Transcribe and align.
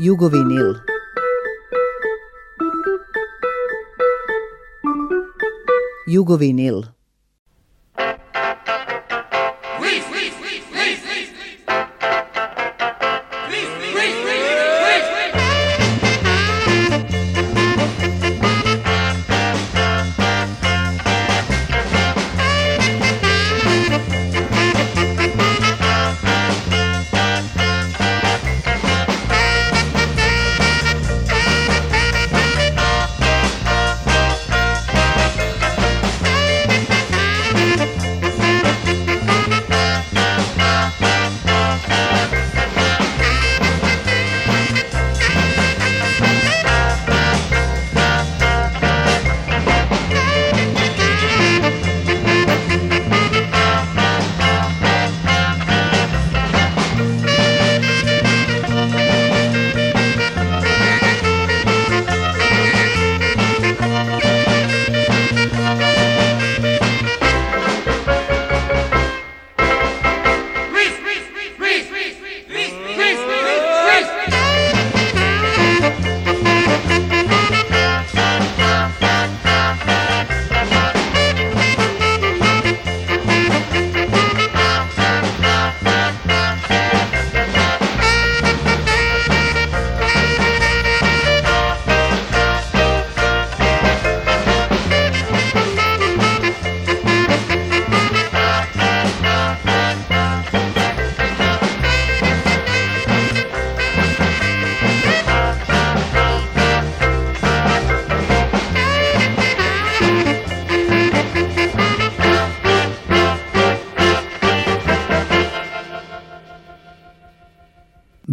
Jugovinil. 0.00 0.80
Jugovinil. 6.08 6.99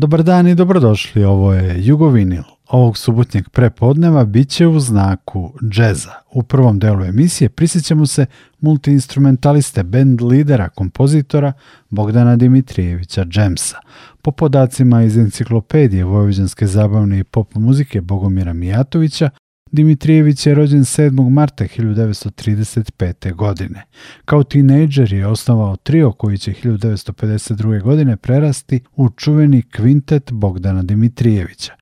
Dobar 0.08 0.24
dan 0.24 0.48
i 0.48 0.56
dobrodošli, 0.56 1.24
ovo 1.24 1.54
je 1.54 1.86
Jugovinil. 1.86 2.44
Ovog 2.68 2.98
subotnjeg 2.98 3.50
prepodneva 3.50 4.26
bit 4.26 4.50
će 4.50 4.68
u 4.68 4.80
znaku 4.80 5.54
džeza. 5.70 6.12
U 6.32 6.44
prvom 6.44 6.80
delu 6.80 7.04
emisije 7.04 7.50
prisjećamo 7.50 8.06
se 8.06 8.26
multiinstrumentaliste, 8.60 9.84
band 9.84 10.22
lidera, 10.22 10.70
kompozitora 10.70 11.54
Bogdana 11.90 12.36
Dimitrijevića 12.36 13.26
Džemsa. 13.26 13.78
Po 14.22 14.32
podacima 14.32 15.04
iz 15.04 15.18
enciklopedije 15.18 16.04
Vojvođanske 16.04 16.68
zabavne 16.68 17.20
i 17.20 17.24
pop 17.24 17.56
muzike 17.56 18.02
Bogomira 18.02 18.54
Mijatovića, 18.54 19.30
Dimitrijević 19.72 20.46
je 20.46 20.56
rođen 20.56 20.84
7. 20.84 21.30
marta 21.30 21.64
1935. 21.64 23.34
godine. 23.34 23.84
Kao 24.26 24.44
tinejdžer 24.44 25.14
je 25.14 25.28
osnovao 25.28 25.76
trio 25.76 26.12
koji 26.12 26.38
će 26.38 26.54
1952. 26.64 27.82
godine 27.82 28.18
prerasti 28.18 28.80
u 28.96 29.10
čuveni 29.10 29.62
kvintet 29.62 30.32
Bogdana 30.32 30.84
Dimitrijevića. 30.84 31.74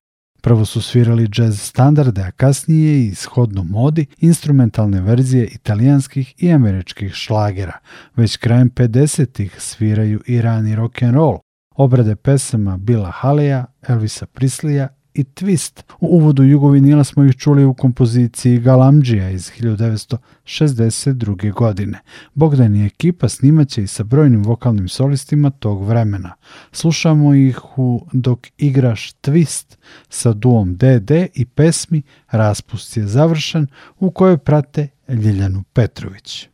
Prvo 0.42 0.64
su 0.64 0.82
svirali 0.82 1.28
jazz 1.36 1.60
standarde, 1.60 2.22
a 2.22 2.30
kasnije 2.30 3.06
i 3.06 3.14
shodno 3.14 3.64
modi 3.64 4.06
instrumentalne 4.18 5.00
verzije 5.00 5.46
italijanskih 5.46 6.34
i 6.38 6.52
američkih 6.52 7.12
šlagera. 7.12 7.78
Već 8.16 8.36
krajem 8.36 8.70
50-ih 8.70 9.56
sviraju 9.58 10.20
i 10.26 10.42
rani 10.42 10.76
rock 10.76 11.02
and 11.02 11.14
roll, 11.14 11.38
obrade 11.76 12.16
pesama 12.16 12.76
Bila 12.76 13.10
Haleja, 13.10 13.64
Elvisa 13.88 14.26
Prislija 14.26 14.88
i 15.16 15.24
Twist. 15.24 15.82
U 16.00 16.06
uvodu 16.06 16.42
Jugovinila 16.42 17.04
smo 17.04 17.24
ih 17.24 17.36
čuli 17.36 17.64
u 17.64 17.74
kompoziciji 17.74 18.58
Galamđija 18.58 19.30
iz 19.30 19.50
1962. 19.60 21.52
godine. 21.52 22.00
Bogdan 22.34 22.76
i 22.76 22.86
ekipa 22.86 23.28
snimaće 23.28 23.82
i 23.82 23.86
sa 23.86 24.04
brojnim 24.04 24.42
vokalnim 24.42 24.88
solistima 24.88 25.50
tog 25.50 25.84
vremena. 25.84 26.34
Slušamo 26.72 27.34
ih 27.34 27.78
u 27.78 28.06
Dok 28.12 28.46
igraš 28.58 29.12
Twist 29.22 29.76
sa 30.08 30.32
duom 30.32 30.76
DD 30.76 31.10
i 31.34 31.44
pesmi 31.44 32.02
Raspust 32.30 32.96
je 32.96 33.06
završen 33.06 33.66
u 33.98 34.10
kojoj 34.10 34.38
prate 34.38 34.88
Ljiljanu 35.08 35.64
Petrović. 35.72 36.48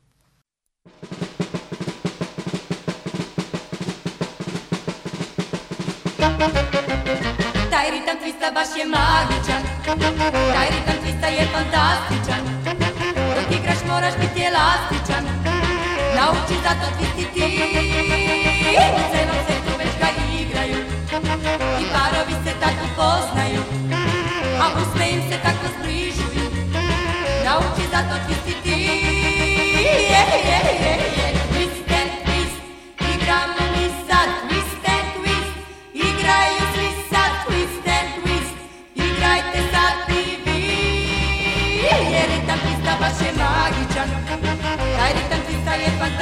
Twista 8.22 8.50
baš 8.54 8.69
je 8.78 8.84
magičan. 8.87 9.62
Taj 10.54 10.69
ritam 10.75 10.98
twista 11.03 11.28
je 11.38 11.44
fantastičan. 11.54 12.43
Dok 13.37 13.48
igraš 13.59 13.81
moraš 13.88 14.15
biti 14.20 14.41
elastičan. 14.50 15.25
Nauči 16.16 16.56
zato 16.65 16.87
twistiti 16.97 17.44
U 18.98 19.03
celom 19.12 19.38
svetu 19.47 19.72
već 19.78 19.93
ga 20.00 20.09
igraju. 20.41 20.78
I 21.81 21.84
parovi 21.94 22.34
se 22.44 22.53
tako 22.60 22.87
poznaju. 22.97 23.62
A 24.62 24.64
usne 24.81 25.10
im 25.10 25.22
se 25.31 25.38
tako 25.43 25.66
zbližuju. 25.78 26.47
Nauči 27.44 27.84
zato 27.93 28.14
twistiti 28.26 28.76
yeah, 30.10 30.26
yeah, 30.34 30.81
yeah, 30.81 31.16
yeah. 31.16 31.31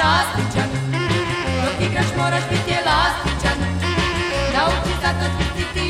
fantastičan 0.01 0.69
Dok 1.65 1.89
igraš 1.89 2.05
moraš 2.17 2.43
biti 2.49 2.71
elastičan. 2.71 3.57
Nauči 4.53 4.93
zato 5.01 5.25
ti. 5.73 5.89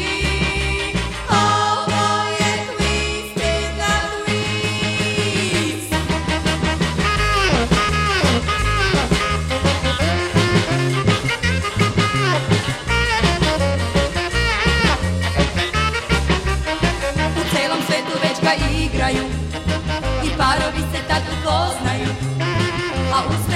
Ovo 1.29 2.05
je 2.39 2.51
twist 2.67 3.41
i 3.43 3.77
na 3.77 3.93
twist. 4.11 5.93
U 17.37 17.55
celom 17.55 17.81
svetu 17.87 18.13
već 18.23 18.37
igraju. 18.85 19.23
I 20.23 20.29
parovi 20.37 20.81
se 20.93 20.99
tad 21.07 21.21
upoznaju. 21.33 22.07
A 23.13 23.23
u 23.29 23.50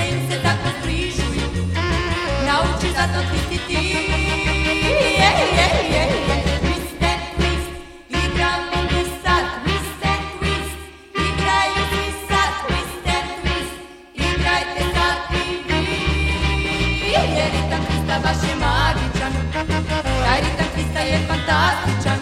zato 2.95 3.19
ti 3.29 3.39
ti. 3.49 3.59
Ti 3.67 3.77
je, 5.21 5.29
je, 5.31 5.31
je, 5.57 5.67
je. 5.93 6.03
Twiste, 6.61 7.11
twist, 7.35 7.71
igramo 8.09 8.77
mi 8.89 9.01
sad. 9.23 9.45
Twiste, 9.63 10.11
twist, 10.39 10.77
igraju 11.27 11.83
mi 11.91 12.05
sad. 12.29 12.51
Twiste, 12.63 13.15
twist, 13.41 13.75
igrajte 14.27 14.81
sad 14.95 15.17
i 15.33 15.43
vi. 15.67 15.81
Jer 17.11 17.49
ritam 17.55 17.81
Twista 17.87 18.15
baš 18.23 18.39
je 18.49 18.55
magičan. 18.65 19.33
Taj 20.25 20.39
ritam 20.45 20.67
Twista 20.73 21.01
je 21.11 21.17
fantastičan. 21.27 22.19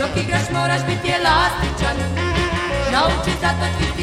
Dok 0.00 0.12
igraš 0.24 0.46
moraš 0.52 0.82
biti 0.90 1.08
elastičan. 1.18 1.96
Nauči 2.92 3.32
zato 3.42 3.66
Twista 3.76 3.97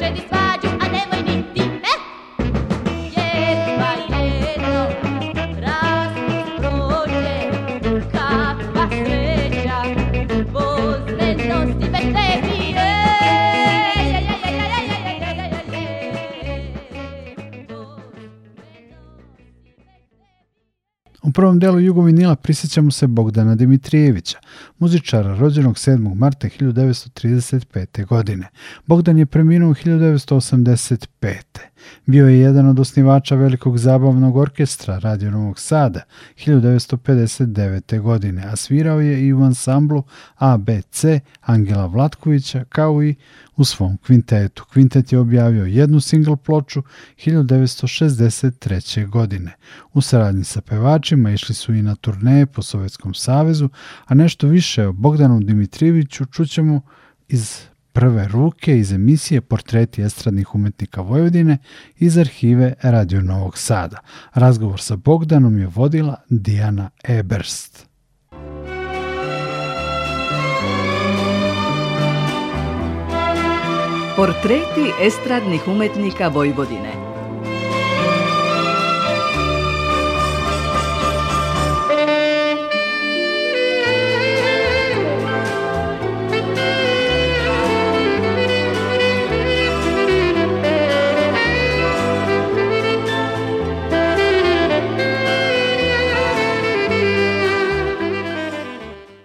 Roger 0.00 0.14
this 0.14 0.37
prvom 21.38 21.58
delu 21.58 21.80
Jugovinila 21.80 22.36
prisjećamo 22.36 22.90
se 22.90 23.06
Bogdana 23.06 23.54
Dimitrijevića, 23.54 24.38
muzičara 24.78 25.36
rođenog 25.36 25.74
7. 25.74 26.14
marta 26.14 26.48
1935. 26.48 28.06
godine. 28.06 28.48
Bogdan 28.86 29.18
je 29.18 29.26
preminuo 29.26 29.74
1985. 29.74 31.34
Bio 32.06 32.28
je 32.28 32.40
jedan 32.40 32.66
od 32.66 32.80
osnivača 32.80 33.34
velikog 33.34 33.78
zabavnog 33.78 34.36
orkestra 34.36 34.98
Radio 34.98 35.30
Novog 35.30 35.60
Sada 35.60 36.00
1959. 36.36 38.00
godine, 38.00 38.42
a 38.52 38.56
svirao 38.56 39.00
je 39.00 39.26
i 39.26 39.32
u 39.32 39.42
ansamblu 39.42 40.02
ABC 40.36 41.04
Angela 41.40 41.86
Vlatkovića 41.86 42.64
kao 42.64 43.02
i 43.02 43.14
u 43.56 43.64
svom 43.64 43.96
kvintetu. 43.96 44.64
Kvintet 44.72 45.12
je 45.12 45.18
objavio 45.18 45.64
jednu 45.64 46.00
singl 46.00 46.34
ploču 46.34 46.82
1963. 47.16 49.08
godine. 49.08 49.56
U 49.92 50.00
saradnji 50.00 50.44
sa 50.44 50.60
pevačima 50.60 51.30
išli 51.30 51.54
su 51.54 51.74
i 51.74 51.82
na 51.82 51.94
turneje 51.94 52.46
po 52.46 52.62
Sovjetskom 52.62 53.14
savezu, 53.14 53.68
a 54.06 54.14
nešto 54.14 54.46
više 54.46 54.86
o 54.86 54.92
Bogdanu 54.92 55.40
Dimitrijeviću 55.40 56.24
čućemo 56.24 56.80
iz 57.28 57.60
prve 57.98 58.28
ruke 58.28 58.78
iz 58.78 58.92
emisije 58.92 59.40
Portreti 59.40 60.02
estradnih 60.02 60.54
umetnika 60.54 61.00
Vojvodine 61.00 61.58
iz 61.96 62.18
arhive 62.18 62.74
Radio 62.82 63.22
Novog 63.22 63.58
Sada. 63.58 63.96
Razgovor 64.34 64.80
sa 64.80 64.96
Bogdanom 64.96 65.58
je 65.58 65.66
vodila 65.66 66.16
Dijana 66.28 66.90
Eberst. 67.08 67.86
Portreti 74.16 74.92
estradnih 75.02 75.68
umetnika 75.68 76.28
Vojvodine. 76.28 77.07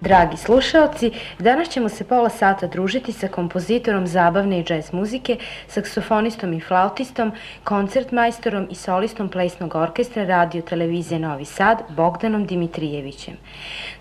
Dragi 0.03 0.37
slušaoci, 0.37 1.11
danas 1.39 1.69
ćemo 1.69 1.89
se 1.89 2.03
pola 2.03 2.29
sata 2.29 2.67
družiti 2.67 3.13
sa 3.13 3.27
kompozitorom 3.27 4.07
zabavne 4.07 4.59
i 4.59 4.63
džez 4.63 4.93
muzike, 4.93 5.37
saksofonistom 5.67 6.53
i 6.53 6.59
flautistom, 6.59 7.31
koncertmajstorom 7.63 8.67
i 8.71 8.75
solistom 8.75 9.29
plesnog 9.29 9.75
orkestra 9.75 10.23
radio 10.23 10.61
televizije 10.61 11.19
Novi 11.19 11.45
Sad 11.45 11.83
Bogdanom 11.89 12.45
Dimitrijevićem. 12.45 13.33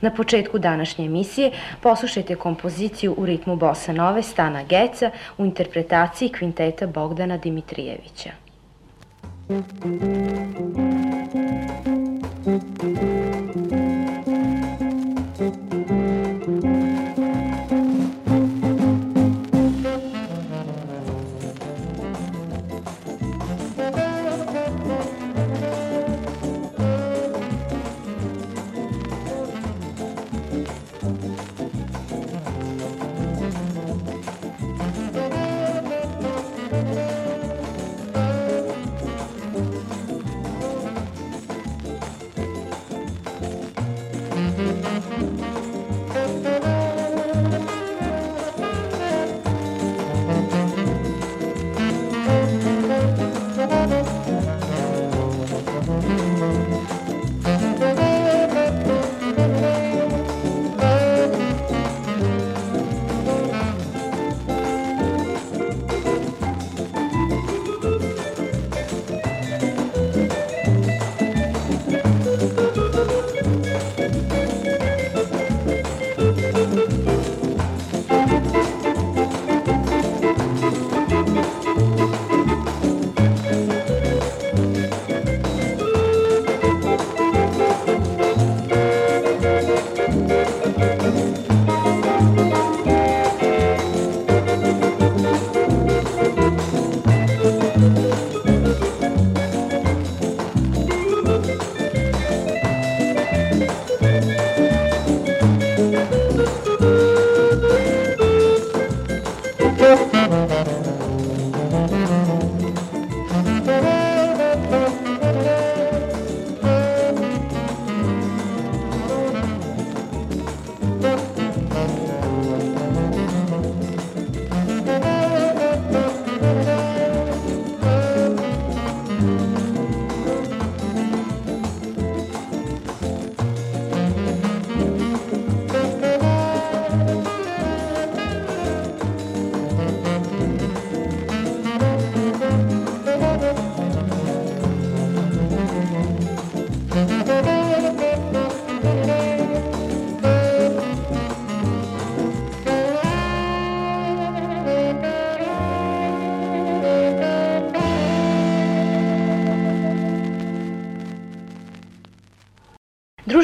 Na 0.00 0.10
početku 0.10 0.58
današnje 0.58 1.04
emisije 1.04 1.50
poslušajte 1.80 2.34
kompoziciju 2.34 3.14
u 3.18 3.26
ritmu 3.26 3.56
bossa 3.56 3.92
nove 3.92 4.22
Stana 4.22 4.62
Geca 4.62 5.10
u 5.38 5.44
interpretaciji 5.44 6.28
kvinteta 6.28 6.86
Bogdana 6.86 7.36
Dimitrijevića. 7.36 8.30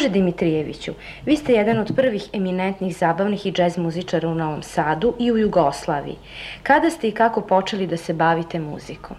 Druže 0.08 0.20
Dimitrijeviću, 0.20 0.92
vi 1.26 1.36
ste 1.36 1.52
jedan 1.52 1.78
od 1.78 1.92
prvih 1.96 2.28
eminentnih 2.32 2.96
zabavnih 2.96 3.46
i 3.46 3.52
džez 3.52 3.78
muzičara 3.78 4.28
u 4.28 4.34
Novom 4.34 4.62
Sadu 4.62 5.14
i 5.18 5.32
u 5.32 5.38
Jugoslaviji. 5.38 6.16
Kada 6.62 6.90
ste 6.90 7.08
i 7.08 7.12
kako 7.12 7.40
počeli 7.40 7.86
da 7.86 7.96
se 7.96 8.12
bavite 8.12 8.58
muzikom? 8.58 9.16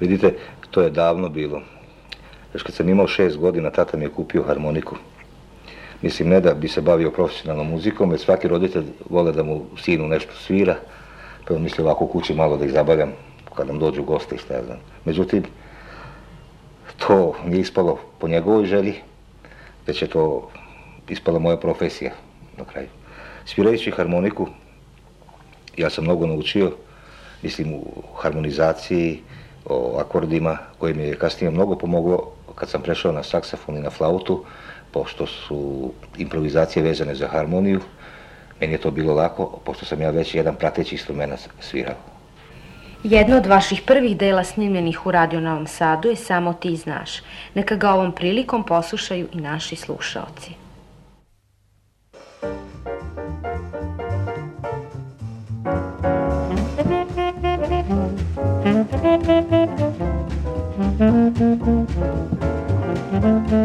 Vidite, 0.00 0.34
to 0.70 0.82
je 0.82 0.90
davno 0.90 1.28
bilo. 1.28 1.62
Još 2.54 2.62
kad 2.62 2.74
sam 2.74 2.88
imao 2.88 3.06
šest 3.06 3.36
godina, 3.36 3.70
tata 3.70 3.96
mi 3.96 4.04
je 4.04 4.10
kupio 4.10 4.42
harmoniku. 4.42 4.96
Mislim, 6.02 6.28
ne 6.28 6.40
da 6.40 6.54
bi 6.54 6.68
se 6.68 6.80
bavio 6.80 7.10
profesionalnom 7.10 7.70
muzikom, 7.70 8.10
već 8.10 8.20
svaki 8.20 8.48
roditelj 8.48 8.84
vole 9.10 9.32
da 9.32 9.42
mu 9.42 9.64
sinu 9.78 10.08
nešto 10.08 10.34
svira, 10.34 10.76
pa 11.48 11.54
on 11.54 11.62
misli 11.62 11.84
ovako 11.84 12.04
u 12.04 12.08
kući 12.08 12.34
malo 12.34 12.56
da 12.56 12.64
ih 12.64 12.72
zabavljam 12.72 13.12
kad 13.54 13.66
nam 13.66 13.78
dođu 13.78 14.02
gosti, 14.02 14.38
šta 14.38 14.54
ja 14.54 14.64
znam. 14.64 14.78
Međutim, 15.04 15.44
to 16.98 17.34
nije 17.44 17.60
ispalo 17.60 17.98
po 18.18 18.28
njegovoj 18.28 18.66
želji, 18.66 18.94
već 19.86 20.02
je 20.02 20.08
to 20.08 20.50
ispala 21.08 21.38
moja 21.38 21.56
profesija 21.56 22.12
na 22.56 22.64
kraju. 22.64 22.88
Svirajući 23.44 23.90
harmoniku, 23.90 24.48
ja 25.76 25.90
sam 25.90 26.04
mnogo 26.04 26.26
naučio, 26.26 26.72
mislim 27.42 27.74
u 27.74 27.84
harmonizaciji, 28.16 29.22
o 29.64 29.98
akordima, 30.00 30.58
koji 30.78 30.94
mi 30.94 31.02
je 31.02 31.18
kasnije 31.18 31.50
mnogo 31.50 31.76
pomoglo 31.76 32.32
kad 32.54 32.68
sam 32.68 32.82
prešao 32.82 33.12
na 33.12 33.22
saksafon 33.22 33.76
i 33.76 33.80
na 33.80 33.90
flautu, 33.90 34.44
pošto 34.92 35.26
su 35.26 35.90
improvizacije 36.18 36.82
vezane 36.82 37.14
za 37.14 37.28
harmoniju, 37.28 37.80
meni 38.60 38.72
je 38.72 38.78
to 38.78 38.90
bilo 38.90 39.14
lako, 39.14 39.60
pošto 39.64 39.84
sam 39.84 40.00
ja 40.00 40.10
već 40.10 40.34
jedan 40.34 40.54
prateći 40.54 40.94
instrument 40.94 41.40
svirao. 41.60 42.13
Jedno 43.04 43.36
od 43.36 43.46
vaših 43.46 43.82
prvih 43.86 44.16
dela 44.16 44.44
snimljenih 44.44 45.06
u 45.06 45.10
Radio 45.10 45.40
Novom 45.40 45.66
Sadu 45.66 46.08
je 46.08 46.16
Samo 46.16 46.52
ti 46.52 46.76
znaš. 46.76 47.10
Neka 47.54 47.76
ga 47.76 47.90
ovom 47.90 48.12
prilikom 48.12 48.64
poslušaju 48.64 49.28
i 49.32 49.40
naši 49.40 49.76
slušaoci. 49.76 50.50
Vaš 63.50 63.63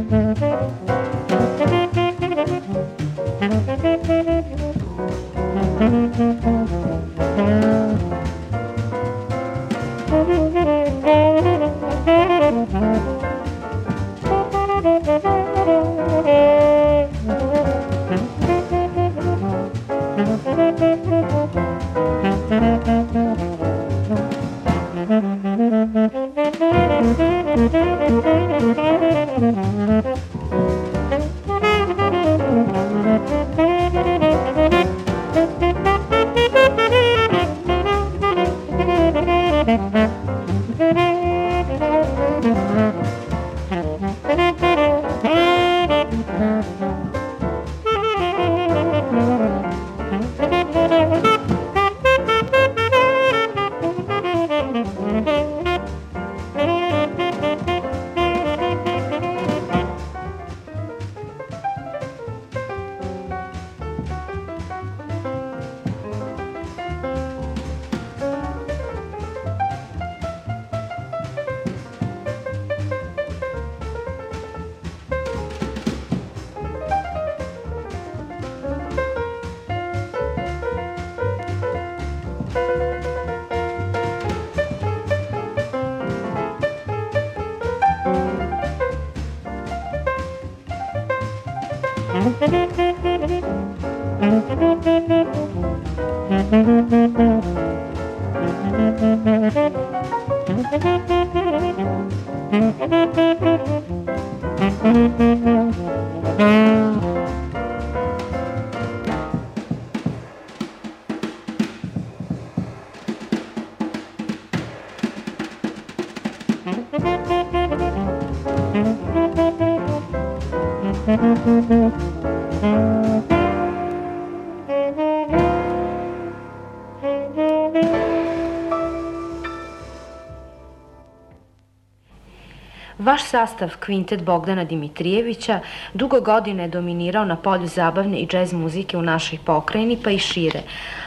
sastav 133.30 133.70
Kvintet 133.80 134.24
Bogdana 134.24 134.64
Dimitrijevića 134.64 135.60
dugo 135.94 136.22
godine 136.22 136.64
je 136.64 136.70
dominirao 136.70 137.26
na 137.26 137.36
polju 137.36 137.68
zabavne 137.68 138.20
i 138.20 138.28
džez 138.28 138.54
muzike 138.54 138.98
u 138.98 139.02
našoj 139.02 139.40
pokrajini 139.46 139.98
pa 140.04 140.12
i 140.12 140.18
šire, 140.18 140.62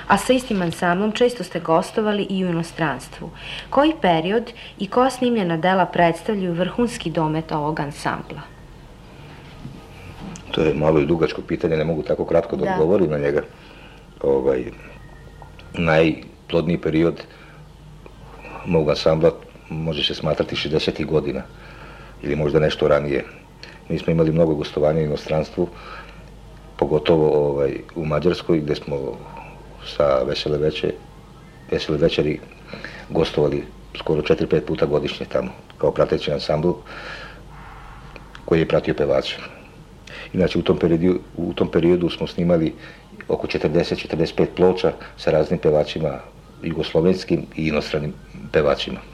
a 0.08 0.18
sa 0.18 0.32
istim 0.32 0.62
ansamblom 0.62 1.12
često 1.12 1.44
ste 1.44 1.60
gostovali 1.60 2.26
i 2.30 2.44
u 2.44 2.48
inostranstvu. 2.48 3.30
Koji 3.70 3.92
period 4.00 4.52
i 4.78 4.86
koja 4.86 5.10
snimljena 5.10 5.56
dela 5.56 5.86
predstavljaju 5.86 6.54
vrhunski 6.54 7.10
domet 7.10 7.52
ovog 7.52 7.80
ansambla? 7.80 8.40
To 10.50 10.62
je 10.62 10.74
malo 10.74 11.00
i 11.00 11.06
dugačko 11.06 11.42
pitanje, 11.42 11.76
ne 11.76 11.84
mogu 11.84 12.02
tako 12.02 12.24
kratko 12.24 12.56
da, 12.56 12.64
Da. 12.64 12.72
odgovorim 12.72 13.10
na 13.10 13.18
njega. 13.18 13.42
Ovaj, 14.22 14.64
najplodniji 15.74 16.78
period 16.78 17.22
mog 18.66 18.90
ansambla 18.90 19.32
može 19.68 20.04
se 20.04 20.14
smatrati 20.14 20.56
60. 20.56 21.06
godina 21.06 21.42
ili 22.22 22.36
možda 22.36 22.60
nešto 22.60 22.88
ranije. 22.88 23.24
Mi 23.88 23.98
smo 23.98 24.12
imali 24.12 24.32
mnogo 24.32 24.54
gostovanja 24.54 25.00
u 25.00 25.04
inostranstvu, 25.04 25.68
pogotovo 26.76 27.28
ovaj, 27.48 27.72
u 27.94 28.04
Mađarskoj 28.04 28.60
gdje 28.60 28.74
smo 28.74 28.96
sa 29.86 30.22
Vesele, 30.22 30.58
veče, 30.58 30.92
vesele 31.70 31.98
večeri 31.98 32.40
gostovali 33.10 33.64
skoro 33.98 34.22
4-5 34.22 34.60
puta 34.60 34.86
godišnje 34.86 35.26
tamo 35.26 35.50
kao 35.78 35.90
prateći 35.90 36.32
ansambl 36.32 36.70
koji 38.44 38.60
je 38.60 38.68
pratio 38.68 38.94
pevača. 38.94 39.36
Inače, 40.32 40.58
u 40.58 40.62
tom 40.62 40.78
periodu, 40.78 41.20
u 41.36 41.52
tom 41.52 41.70
periodu 41.70 42.10
smo 42.10 42.26
snimali 42.26 42.74
oko 43.28 43.46
40-45 43.46 44.46
ploča 44.56 44.92
sa 45.16 45.30
raznim 45.30 45.58
pevačima, 45.58 46.18
jugoslovenskim 46.62 47.46
i 47.56 47.68
inostranim 47.68 48.14
pevačima. 48.52 49.11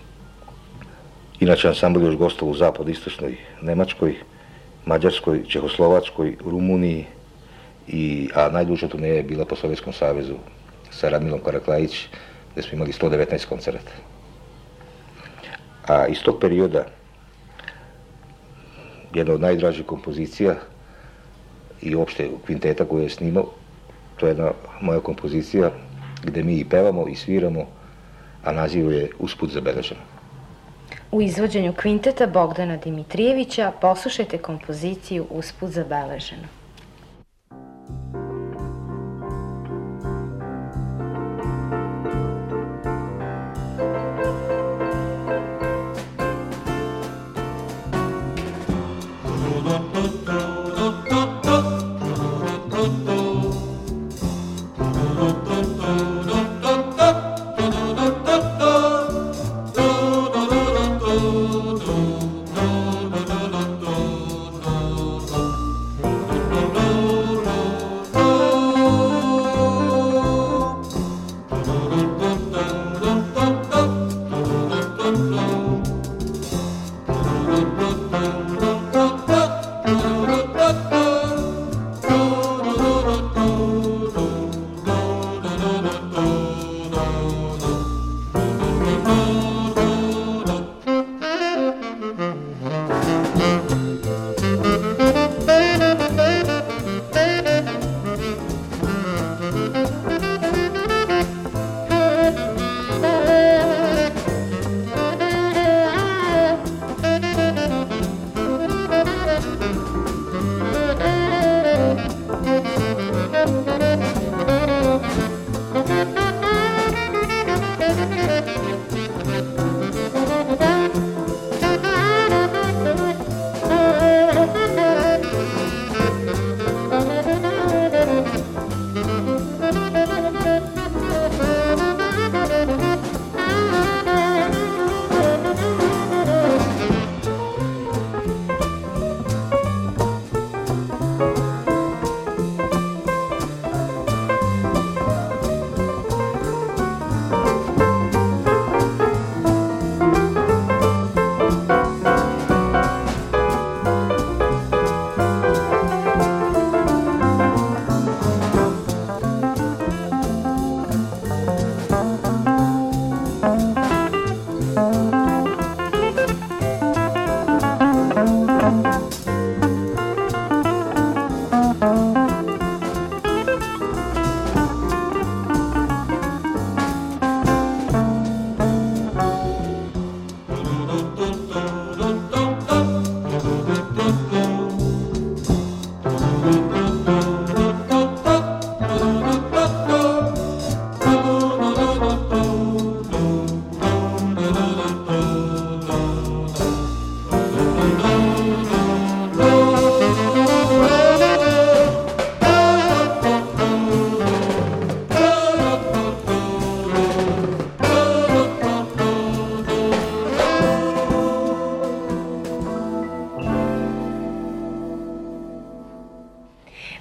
Inače, 1.40 1.68
ansambl 1.68 2.02
još 2.02 2.16
gostovao 2.16 2.52
u 2.52 2.56
zapad, 2.56 2.88
istočnoj 2.88 3.36
Nemačkoj, 3.62 4.14
Mađarskoj, 4.86 5.44
Čehoslovačkoj, 5.48 6.36
Rumuniji, 6.44 7.04
i, 7.88 8.28
a 8.34 8.50
najduža 8.50 8.88
turneja 8.88 9.14
je 9.14 9.22
bila 9.22 9.44
po 9.44 9.56
Sovjetskom 9.56 9.92
savezu 9.92 10.34
sa 10.90 11.08
Radmilom 11.08 11.40
Karaklajić, 11.40 12.08
gdje 12.52 12.62
smo 12.62 12.76
imali 12.76 12.92
119 12.92 13.48
koncerata. 13.48 13.92
A 15.86 16.06
iz 16.06 16.22
tog 16.22 16.40
perioda 16.40 16.84
jedna 19.14 19.34
od 19.34 19.40
najdražih 19.40 19.86
kompozicija 19.86 20.54
i 21.82 21.94
uopšte 21.94 22.28
kvinteta 22.46 22.84
koju 22.84 23.02
je 23.02 23.10
snimao, 23.10 23.50
to 24.16 24.26
je 24.26 24.30
jedna 24.30 24.50
moja 24.80 25.00
kompozicija 25.00 25.70
gdje 26.22 26.42
mi 26.42 26.58
i 26.58 26.64
pevamo 26.64 27.08
i 27.08 27.14
sviramo, 27.14 27.66
a 28.44 28.52
naziv 28.52 28.92
je 28.92 29.10
Usput 29.18 29.50
zabeleženo. 29.50 30.17
U 31.12 31.22
izvođenju 31.22 31.72
kvinteta 31.72 32.26
Bogdana 32.26 32.76
Dimitrijevića 32.76 33.72
poslušajte 33.80 34.38
kompoziciju 34.38 35.26
Usput 35.30 35.70
zabeleženo. 35.70 36.57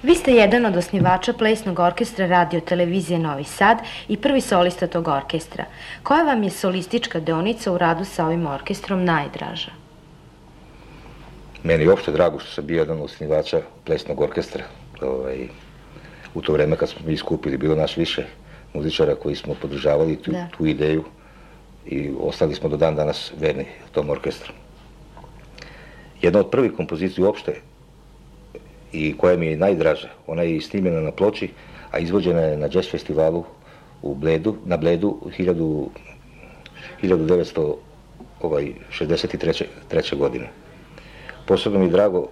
Vi 0.08 0.14
ste 0.14 0.32
jedan 0.32 0.66
od 0.66 0.76
osnivača 0.76 1.32
plesnog 1.32 1.78
orkestra 1.78 2.26
radio 2.26 2.60
televizije 2.60 3.18
Novi 3.18 3.44
Sad 3.44 3.78
i 4.08 4.16
prvi 4.16 4.40
solista 4.40 4.86
tog 4.86 5.08
orkestra. 5.08 5.64
Koja 6.02 6.22
vam 6.22 6.42
je 6.42 6.50
solistička 6.50 7.20
deonica 7.20 7.72
u 7.72 7.78
radu 7.78 8.04
sa 8.04 8.26
ovim 8.26 8.46
orkestrom 8.46 9.04
najdraža? 9.04 9.70
Meni 11.62 11.84
je 11.84 11.90
uopšte 11.90 12.12
drago 12.12 12.38
što 12.38 12.50
sam 12.52 12.66
bio 12.66 12.78
jedan 12.78 12.98
od 12.98 13.04
osnivača 13.04 13.60
plesnog 13.84 14.20
orkestra. 14.20 14.64
Ovaj, 15.02 15.48
u 16.34 16.42
to 16.42 16.52
vreme 16.52 16.76
kad 16.76 16.88
smo 16.88 17.06
mi 17.06 17.12
iskupili, 17.12 17.58
bilo 17.58 17.74
naš 17.74 17.96
više 17.96 18.24
muzičara 18.74 19.14
koji 19.14 19.36
smo 19.36 19.54
podržavali 19.54 20.16
tu, 20.16 20.32
Da. 20.32 20.48
tu 20.56 20.66
ideju 20.66 21.04
i 21.86 22.10
ostali 22.20 22.54
smo 22.54 22.68
do 22.68 22.76
dan 22.76 22.96
danas 22.96 23.32
verni 23.40 23.66
tom 23.92 24.10
orkestru. 24.10 24.52
Jedna 26.22 26.40
od 26.40 26.50
prvih 26.50 26.72
kompozicija 26.76 27.26
uopšte 27.26 27.60
i 28.92 29.14
koja 29.18 29.36
mi 29.36 29.46
je 29.46 29.56
najdraža, 29.56 30.08
ona 30.26 30.42
je 30.42 30.60
snimljena 30.60 31.00
na 31.00 31.12
ploči, 31.12 31.50
a 31.90 31.98
izvođena 31.98 32.40
je 32.40 32.56
na 32.56 32.68
jazz 32.72 32.90
festivalu 32.90 33.44
u 34.02 34.14
Bledu, 34.14 34.56
na 34.64 34.76
Bledu 34.76 35.18
1000, 35.38 35.86
1963. 37.02 37.74
Ovaj, 38.40 38.72
godine. 40.18 40.48
Posebno 41.46 41.78
mi 41.78 41.84
je 41.84 41.90
drago 41.90 42.28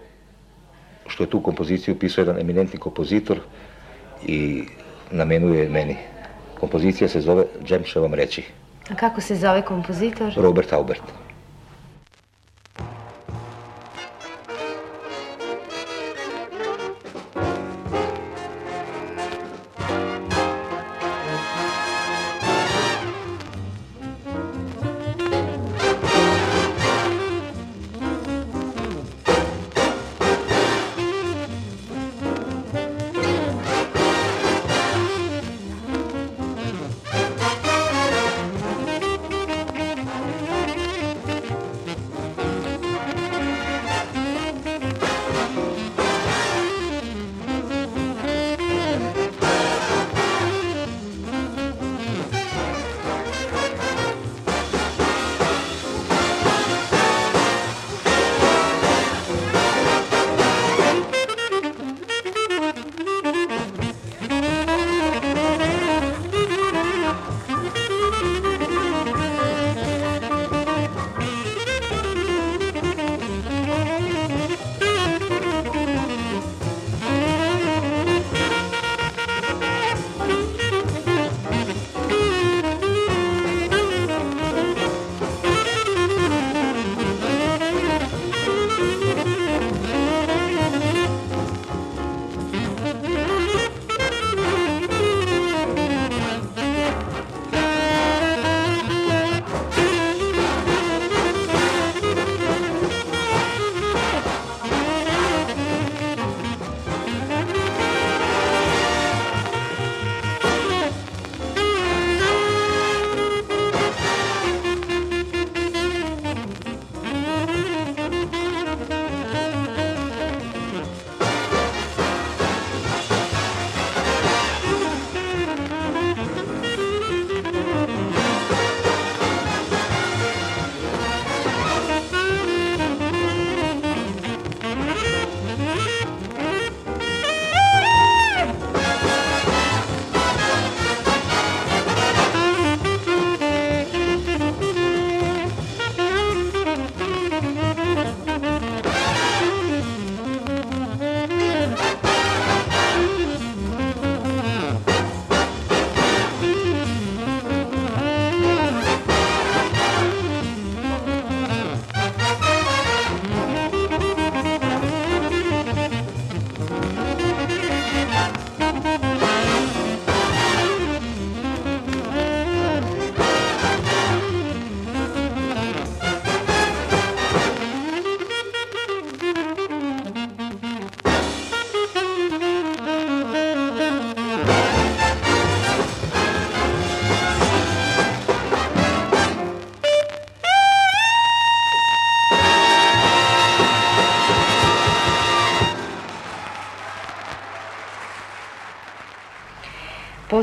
što 1.07 1.25
je 1.25 1.31
tu 1.31 1.41
kompoziciju 1.43 1.99
pisao 1.99 2.23
jedan 2.23 2.39
eminentni 2.41 2.79
kompozitor 2.79 3.39
i 4.27 4.63
namenuje 5.11 5.63
je 5.63 5.69
meni. 5.69 5.97
Kompozicija 6.61 7.09
se 7.09 7.21
zove 7.21 7.45
Džemše 7.65 8.01
vam 8.01 8.15
reći, 8.15 8.43
A 8.91 8.95
kako 8.95 9.21
se 9.21 9.35
zove 9.35 9.63
kompozitor? 9.63 10.33
Robert 10.37 10.73
Aubert. 10.73 11.03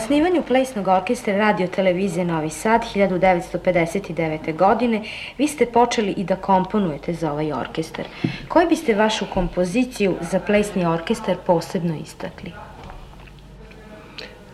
Osnivanju 0.04 0.44
plesnog 0.48 0.88
orkestra 0.88 1.38
radio 1.38 1.68
televizije 1.68 2.26
Novi 2.26 2.50
Sad 2.50 2.82
1959. 2.96 4.58
godine 4.58 5.02
vi 5.38 5.48
ste 5.48 5.66
počeli 5.66 6.12
i 6.12 6.24
da 6.24 6.36
komponujete 6.36 7.14
za 7.14 7.32
ovaj 7.32 7.54
orkestar. 7.54 8.06
Koju 8.48 8.70
biste 8.70 8.96
vašu 8.96 9.26
kompoziciju 9.34 10.16
za 10.32 10.40
plesni 10.40 10.86
orkestar 10.86 11.38
posebno 11.46 11.96
istakli? 12.04 12.52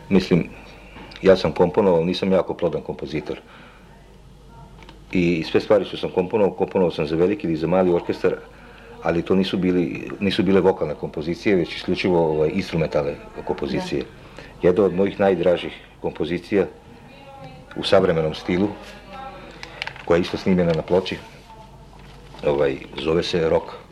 Mislim, 0.10 0.50
ja 1.22 1.36
sam 1.36 1.52
komponovao, 1.52 2.04
nisam 2.04 2.32
jako 2.32 2.54
plodan 2.54 2.82
kompozitor. 2.82 3.42
I 5.12 5.44
sve 5.44 5.62
stvari 5.62 5.86
što 5.86 5.98
sam 5.98 6.10
komponovao, 6.10 6.54
komponovao 6.54 6.92
sam 6.92 7.08
za 7.08 7.16
veliki 7.16 7.48
ili 7.48 7.56
za 7.56 7.68
mali 7.68 7.94
orkestar, 7.94 8.36
ali 9.04 9.22
to 9.22 9.36
nisu, 9.36 9.58
bili, 9.58 10.12
nisu 10.20 10.44
bile 10.44 10.62
vokalne 10.62 10.96
kompozicije, 10.96 11.56
već 11.56 11.76
isključivo 11.76 12.20
ovaj, 12.20 12.52
instrumentalne 12.54 13.16
kompozicije. 13.48 14.04
Jedna 14.62 14.84
od 14.84 14.94
mojih 14.94 15.20
najdražih 15.20 15.74
kompozicija 16.02 16.66
u 17.76 17.84
savremenom 17.84 18.34
stilu, 18.34 18.68
koja 20.06 20.18
je 20.18 20.22
isto 20.22 20.38
snimljena 20.38 20.74
na 20.74 20.82
ploči, 20.82 21.18
ovaj, 22.46 22.78
zove 22.98 23.24
se 23.24 23.50
Rock. 23.50 23.89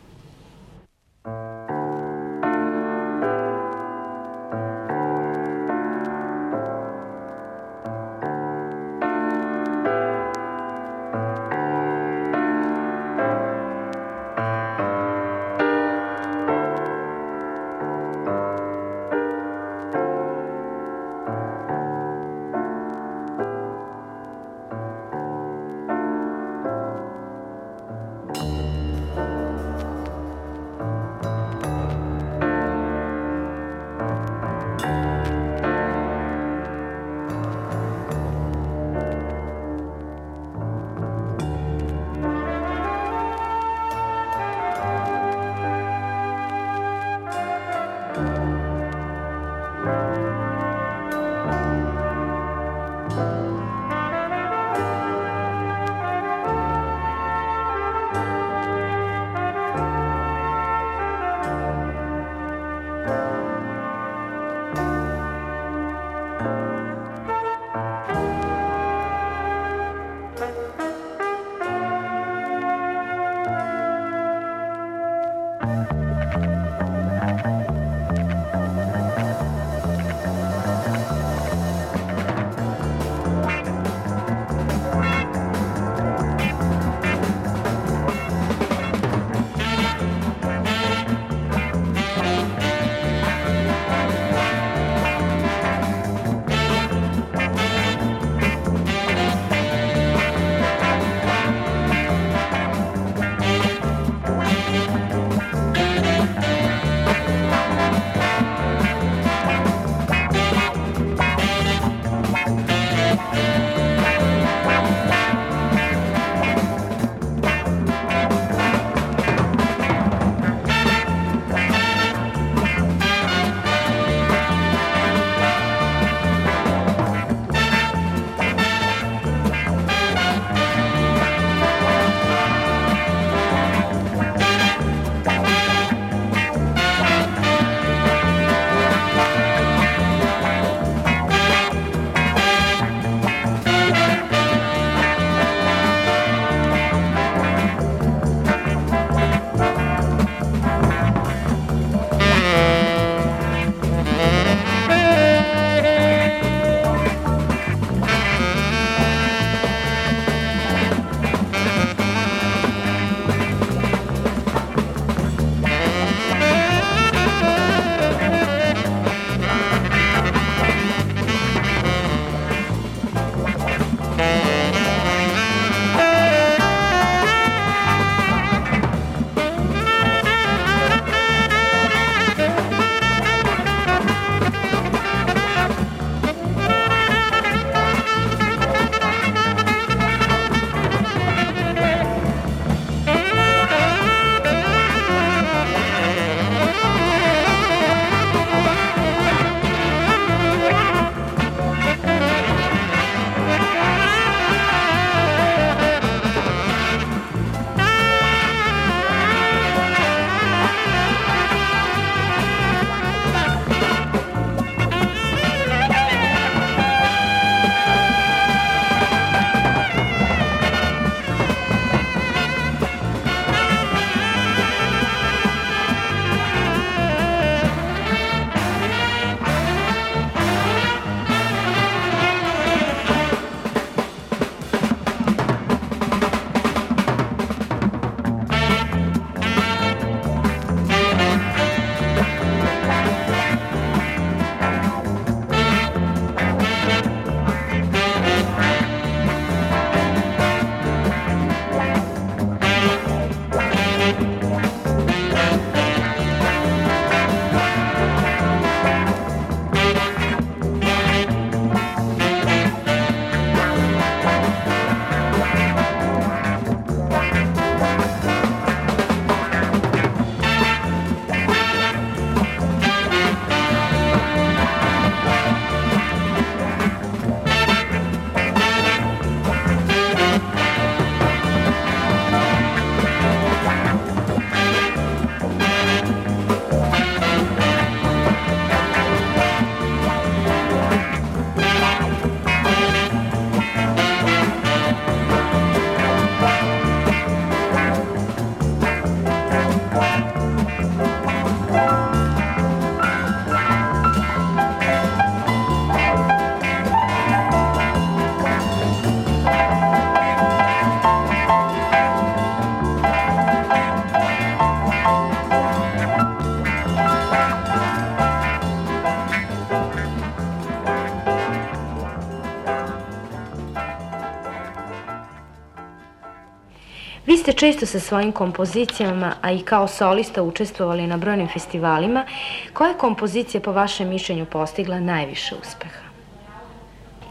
Ste 327.48 327.56
često 327.56 327.86
sa 327.86 328.00
svojim 328.00 328.32
kompozicijama, 328.32 329.32
a 329.40 329.52
i 329.52 329.62
kao 329.64 329.88
solista 329.88 330.42
učestvovali 330.42 331.06
na 331.06 331.16
brojnim 331.16 331.48
festivalima. 331.48 332.26
Koja 332.72 332.88
je 332.88 332.98
kompozicija 332.98 333.60
po 333.60 333.72
vašem 333.72 334.08
mišljenju 334.08 334.46
postigla 334.46 335.00
najviše 335.00 335.54
uspeha? 335.56 336.04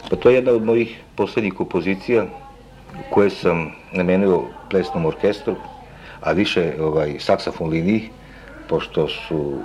Pa 0.09 0.15
to 0.15 0.29
je 0.29 0.35
jedna 0.35 0.51
od 0.51 0.65
mojih 0.65 0.97
poslednjih 1.15 1.53
kompozicija 1.53 2.25
koje 3.09 3.29
sam 3.29 3.71
namenio 3.93 4.41
plesnom 4.69 5.05
orkestru, 5.05 5.55
a 6.21 6.31
više 6.31 6.73
ovaj, 6.81 7.15
saksofon 7.19 7.69
liniji, 7.69 8.09
pošto 8.69 9.07
su 9.07 9.59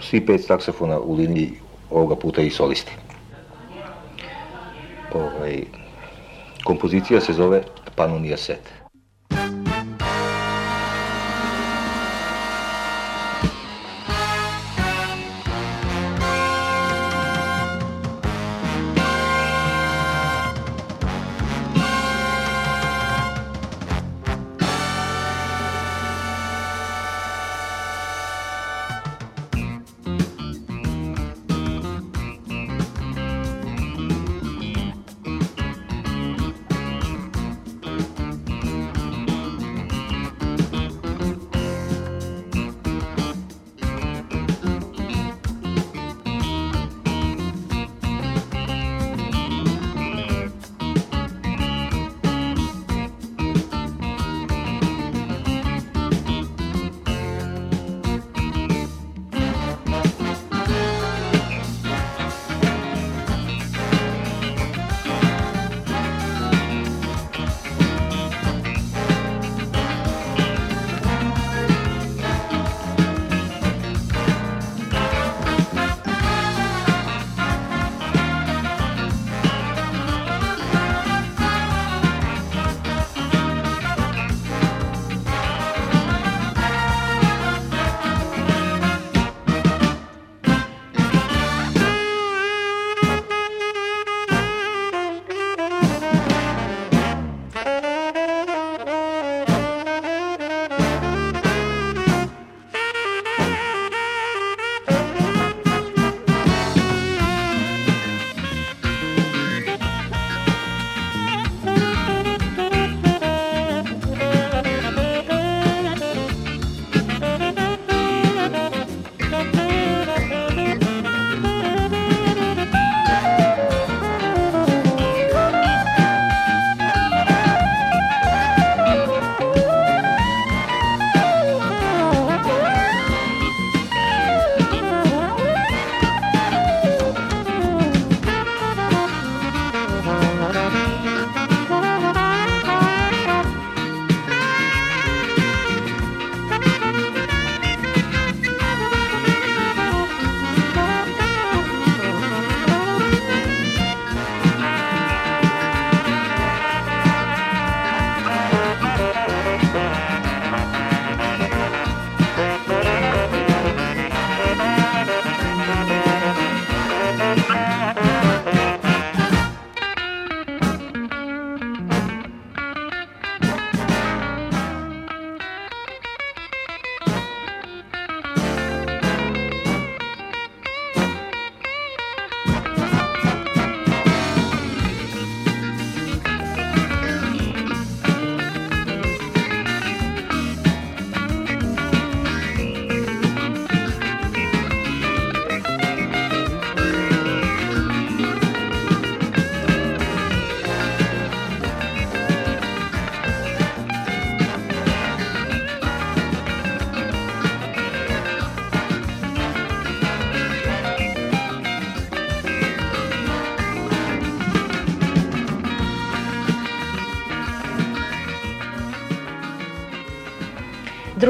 svi 0.00 0.26
pet 0.26 0.44
saksofona 0.44 0.98
u 0.98 1.14
liniji 1.14 1.52
ovoga 1.90 2.16
puta 2.16 2.42
i 2.42 2.50
solisti. 2.50 2.92
Ovaj, 5.14 5.62
kompozicija 6.64 7.20
se 7.20 7.32
zove 7.32 7.62
Panonija 7.96 8.36
Set. 8.36 8.81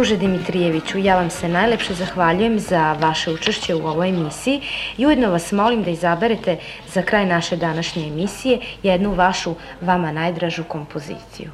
Druže 0.03 0.17
Dimitrijeviću, 0.17 0.99
ja 0.99 1.17
vam 1.17 1.31
se 1.31 1.49
najlepše 1.49 1.95
zahvaljujem 1.95 2.59
za 2.59 2.93
vaše 2.93 3.31
učešće 3.33 3.75
u 3.75 3.87
ovoj 3.87 4.09
emisiji 4.09 4.61
i 4.97 5.07
ujedno 5.07 5.31
vas 5.31 5.53
molim 5.53 5.83
da 5.83 5.91
izaberete 5.91 6.57
za 6.89 7.03
kraj 7.03 7.27
naše 7.27 7.57
današnje 7.57 8.07
emisije 8.07 8.59
jednu 8.83 9.15
vašu 9.15 9.55
vama 9.81 10.13
najdražu 10.13 10.65
kompoziciju. 10.65 11.51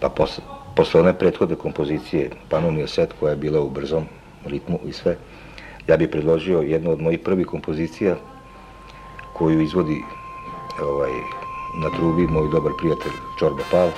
Pa 0.00 0.08
posle, 0.08 0.44
posle 0.76 1.00
one 1.00 1.12
prethodne 1.18 1.56
kompozicije 1.56 2.30
Panonija 2.48 2.86
set 2.86 3.12
koja 3.20 3.30
je 3.30 3.36
bila 3.36 3.60
u 3.60 3.70
brzom 3.70 4.06
ritmu 4.44 4.78
i 4.86 4.92
sve, 4.92 5.16
ja 5.86 5.96
bih 5.96 6.08
predložio 6.08 6.60
jednu 6.60 6.90
od 6.90 7.00
mojih 7.00 7.18
prvih 7.18 7.46
kompozicija 7.46 8.16
koju 9.32 9.60
izvodi 9.60 10.00
ovaj, 10.82 11.10
na 11.82 11.90
trubi 11.96 12.26
moj 12.26 12.48
dobar 12.52 12.72
prijatelj 12.78 13.12
Čorba 13.38 13.62
Pal. 13.70 13.90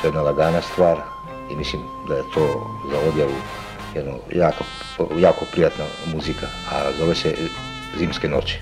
To 0.00 0.06
je 0.06 0.08
jedna 0.08 0.22
lagana 0.22 0.62
stvar, 0.62 1.17
i 1.50 1.56
mislim 1.56 1.82
da 2.08 2.14
je 2.14 2.22
to 2.34 2.66
za 2.90 2.98
odjavu 3.08 3.34
jedno 3.94 4.12
jako, 4.32 4.64
jako 5.18 5.44
prijatna 5.52 5.84
muzika, 6.14 6.46
a 6.70 6.92
zove 6.98 7.14
se 7.14 7.34
Zimske 7.98 8.28
noći. 8.28 8.60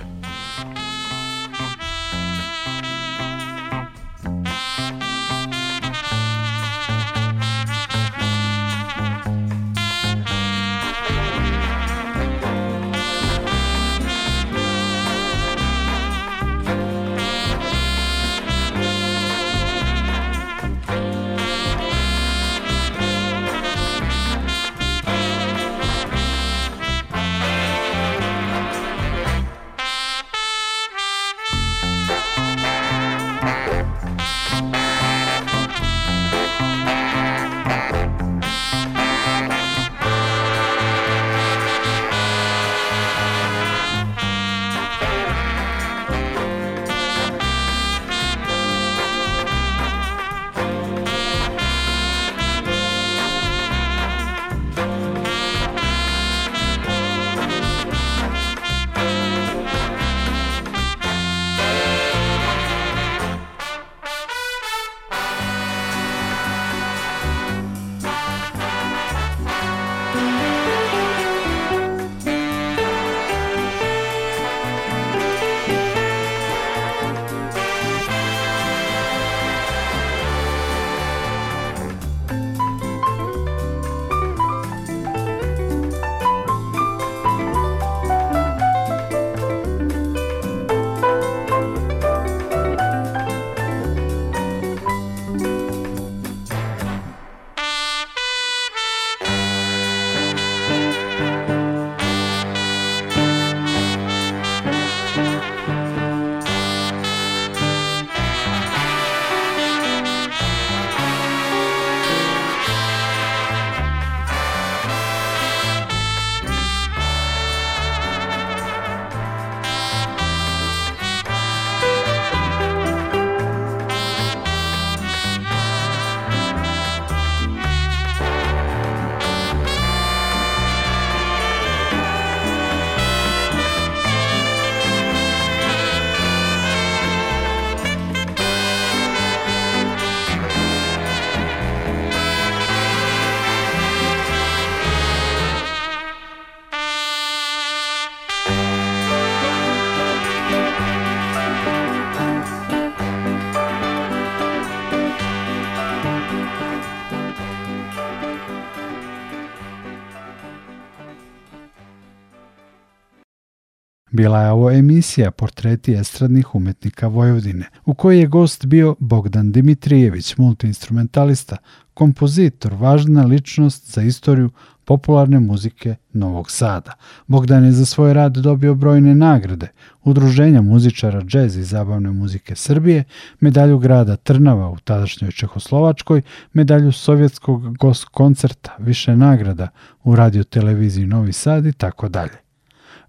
Bila 164.26 164.42
je 164.42 164.50
ovo 164.50 164.70
emisija 164.70 165.30
Portreti 165.30 165.92
estradnih 165.94 166.54
umetnika 166.54 167.06
Vojvodine, 167.06 167.64
u 167.84 167.94
kojoj 167.94 168.20
je 168.20 168.26
gost 168.26 168.66
bio 168.66 168.94
Bogdan 168.98 169.52
Dimitrijević, 169.52 170.36
multiinstrumentalista, 170.36 171.56
kompozitor, 171.94 172.74
važna 172.74 173.24
ličnost 173.24 173.92
za 173.92 174.02
istoriju 174.02 174.50
popularne 174.84 175.40
muzike 175.40 175.94
Novog 176.12 176.50
Sada. 176.50 176.92
Bogdan 177.26 177.64
je 177.64 177.72
za 177.72 177.86
svoj 177.86 178.14
rad 178.14 178.32
dobio 178.32 178.74
brojne 178.74 179.14
nagrade, 179.14 179.68
Udruženja 180.04 180.62
muzičara 180.62 181.22
džez 181.22 181.56
i 181.56 181.62
zabavne 181.64 182.10
muzike 182.12 182.56
Srbije, 182.56 183.04
medalju 183.40 183.78
grada 183.78 184.16
Trnava 184.16 184.70
u 184.70 184.76
tadašnjoj 184.78 185.32
Čehoslovačkoj, 185.32 186.22
medalju 186.52 186.92
sovjetskog 186.92 187.76
gost 187.76 188.04
koncerta, 188.04 188.76
više 188.78 189.16
nagrada 189.16 189.68
u 190.04 190.16
radioteleviziji 190.16 191.06
Novi 191.06 191.32
Sad 191.32 191.66
i 191.66 191.72
tako 191.72 192.08
dalje. 192.08 192.45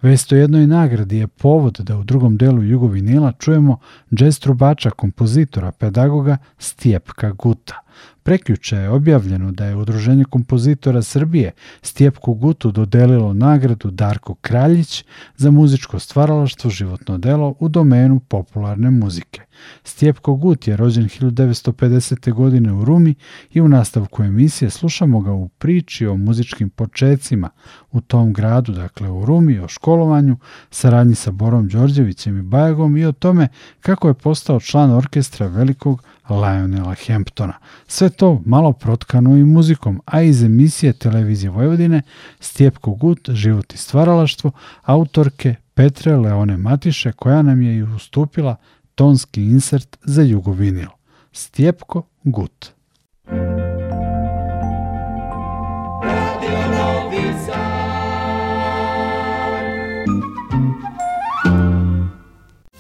Vest 0.02 0.32
jednoj 0.32 0.68
nagradi 0.68 1.18
je 1.18 1.28
povod 1.28 1.80
da 1.80 1.98
u 1.98 2.04
drugom 2.04 2.38
delu 2.38 2.64
Jugovinila 2.64 3.32
čujemo 3.32 3.80
džez 4.14 4.40
trubača, 4.40 4.90
kompozitora, 4.90 5.72
pedagoga 5.72 6.38
Stjepka 6.58 7.32
Guta. 7.32 7.87
Prekjuče 8.24 8.76
je 8.76 8.90
objavljeno 8.90 9.52
da 9.52 9.66
je 9.66 9.76
Udruženje 9.76 10.24
kompozitora 10.26 11.02
Srbije 11.02 11.52
Stjepku 11.82 12.34
Gutu 12.34 12.72
dodelilo 12.72 13.34
nagradu 13.34 13.92
Darko 13.92 14.36
Kraljić 14.36 15.06
za 15.36 15.52
muzičko 15.52 16.00
stvaralaštvo 16.00 16.70
životno 16.70 17.18
delo 17.18 17.56
u 17.60 17.70
domenu 17.70 18.20
popularne 18.20 18.92
muzike. 18.92 19.42
Stjepko 19.84 20.36
Gut 20.36 20.68
je 20.68 20.78
rođen 20.78 21.04
1950. 21.04 22.34
godine 22.34 22.74
u 22.74 22.86
Rumi 22.86 23.16
i 23.52 23.62
u 23.62 23.68
nastavku 23.68 24.24
emisije 24.24 24.70
slušamo 24.70 25.20
ga 25.22 25.32
u 25.32 25.48
priči 25.48 26.08
o 26.08 26.18
muzičkim 26.18 26.70
počecima 26.70 27.50
u 27.92 28.02
tom 28.02 28.34
gradu, 28.34 28.72
dakle 28.72 29.10
u 29.10 29.26
Rumi, 29.26 29.60
o 29.60 29.68
školovanju, 29.68 30.38
saradnji 30.72 31.16
sa 31.16 31.32
Borom 31.32 31.68
Đorđevićem 31.68 32.38
i 32.38 32.42
Bajagom 32.42 32.98
i 32.98 33.06
o 33.06 33.12
tome 33.12 33.48
kako 33.80 34.08
je 34.08 34.14
postao 34.14 34.60
član 34.60 34.92
orkestra 34.92 35.48
velikog 35.48 36.04
Lionela 36.30 36.96
Hamptona. 37.08 37.54
Sve 37.90 38.10
to 38.10 38.42
malo 38.46 38.74
protkano 38.74 39.38
i 39.38 39.44
muzikom, 39.44 40.02
a 40.06 40.22
iz 40.22 40.44
emisije 40.44 40.94
Televizije 40.94 41.50
Vojvodine 41.50 42.02
Stjepko 42.40 42.92
Gut, 42.92 43.30
Život 43.30 43.74
i 43.74 43.78
stvaralaštvo, 43.78 44.52
autorke 44.84 45.56
Petre 45.74 46.16
Leone 46.16 46.58
Matiše, 46.58 47.12
koja 47.12 47.42
nam 47.42 47.62
je 47.62 47.76
i 47.76 47.84
ustupila 47.84 48.56
tonski 48.96 49.44
insert 49.44 49.98
za 50.04 50.22
jugovinil. 50.22 50.90
Stjepko 51.32 52.04
Gut. 52.24 52.72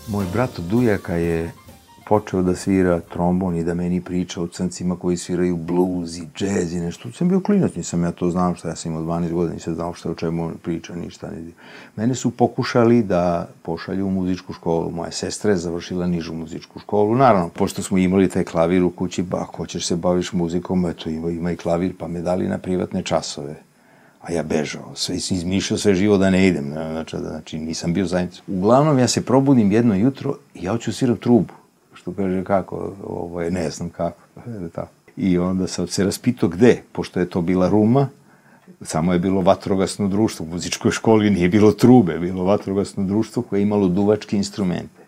Moj 0.08 0.26
brat 0.34 0.60
Dujaka 0.70 1.14
je 1.14 1.52
počeo 2.10 2.42
da 2.42 2.56
svira 2.56 3.00
trombon 3.00 3.56
i 3.56 3.64
da 3.64 3.74
meni 3.74 4.02
priča 4.02 4.42
o 4.42 4.48
crncima 4.48 4.96
koji 4.96 5.18
sviraju 5.18 5.58
blues 5.58 6.18
i 6.18 6.28
džez 6.36 6.74
i 6.74 6.80
nešto. 6.80 7.12
Sam 7.12 7.30
bio 7.30 7.40
klinac, 7.40 7.76
nisam 7.76 8.04
ja 8.04 8.12
to 8.12 8.30
znao 8.32 8.56
šta, 8.56 8.70
ja 8.70 8.76
sam 8.76 8.92
imao 8.92 9.04
12 9.04 9.32
godina, 9.32 9.54
nisam 9.54 9.76
znao 9.76 9.94
šta 9.94 10.12
o 10.12 10.16
čemu 10.16 10.46
on 10.46 10.54
priča, 10.64 10.96
ništa. 10.96 11.32
Ni... 11.32 11.52
Mene 11.96 12.16
su 12.16 12.32
pokušali 12.32 13.04
da 13.04 13.50
pošalju 13.62 14.08
u 14.08 14.12
muzičku 14.12 14.54
školu. 14.54 14.92
Moja 14.92 15.12
sestra 15.12 15.52
je 15.52 15.58
završila 15.58 16.08
nižu 16.08 16.34
muzičku 16.34 16.80
školu. 16.80 17.16
Naravno, 17.16 17.50
pošto 17.50 17.84
smo 17.84 17.98
imali 17.98 18.30
taj 18.30 18.44
klavir 18.44 18.84
u 18.84 18.90
kući, 18.90 19.24
ba, 19.24 19.38
ako 19.42 19.58
hoćeš 19.58 19.88
se 19.88 19.96
baviš 19.96 20.34
muzikom, 20.34 20.86
eto, 20.86 21.10
ima, 21.10 21.32
ima 21.32 21.52
i 21.52 21.58
klavir, 21.58 21.94
pa 22.00 22.08
me 22.08 22.22
dali 22.22 22.48
na 22.48 22.58
privatne 22.58 23.04
časove 23.04 23.56
a 24.22 24.32
ja 24.32 24.44
bežao, 24.44 24.92
sve 24.96 25.16
izmišljao 25.16 25.78
sve 25.78 25.96
živo 25.96 26.18
da 26.18 26.30
ne 26.30 26.48
idem, 26.48 26.72
znači, 26.74 27.18
znači 27.18 27.60
nisam 27.60 27.94
bio 27.94 28.06
zajednic. 28.06 28.42
Uglavnom 28.48 29.00
ja 29.00 29.08
se 29.08 29.26
probudim 29.26 29.72
jedno 29.72 29.96
jutro 29.96 30.36
i 30.56 30.64
ja 30.64 30.72
hoću 30.72 30.94
sviram 30.94 31.18
trubu 31.18 31.54
što 32.08 32.14
kaže 32.14 32.44
kako, 32.44 32.92
je, 33.44 33.52
ne 33.52 33.70
znam 33.70 33.90
kako, 33.90 34.22
tako. 34.76 34.92
I 35.18 35.38
onda 35.38 35.68
sam 35.68 35.88
se 35.88 36.04
raspitao 36.04 36.50
gde, 36.50 36.82
pošto 36.92 37.20
je 37.20 37.30
to 37.30 37.42
bila 37.42 37.70
Ruma, 37.70 38.08
samo 38.82 39.14
je 39.14 39.20
bilo 39.20 39.42
vatrogasno 39.42 40.08
društvo, 40.08 40.46
u 40.46 40.50
muzičkoj 40.50 40.92
školi 40.92 41.30
nije 41.30 41.50
bilo 41.50 41.72
trube, 41.72 42.20
bilo 42.20 42.44
vatrogasno 42.44 43.04
društvo 43.04 43.44
koje 43.44 43.60
je 43.60 43.64
imalo 43.64 43.88
duvačke 43.88 44.38
instrumente. 44.38 45.04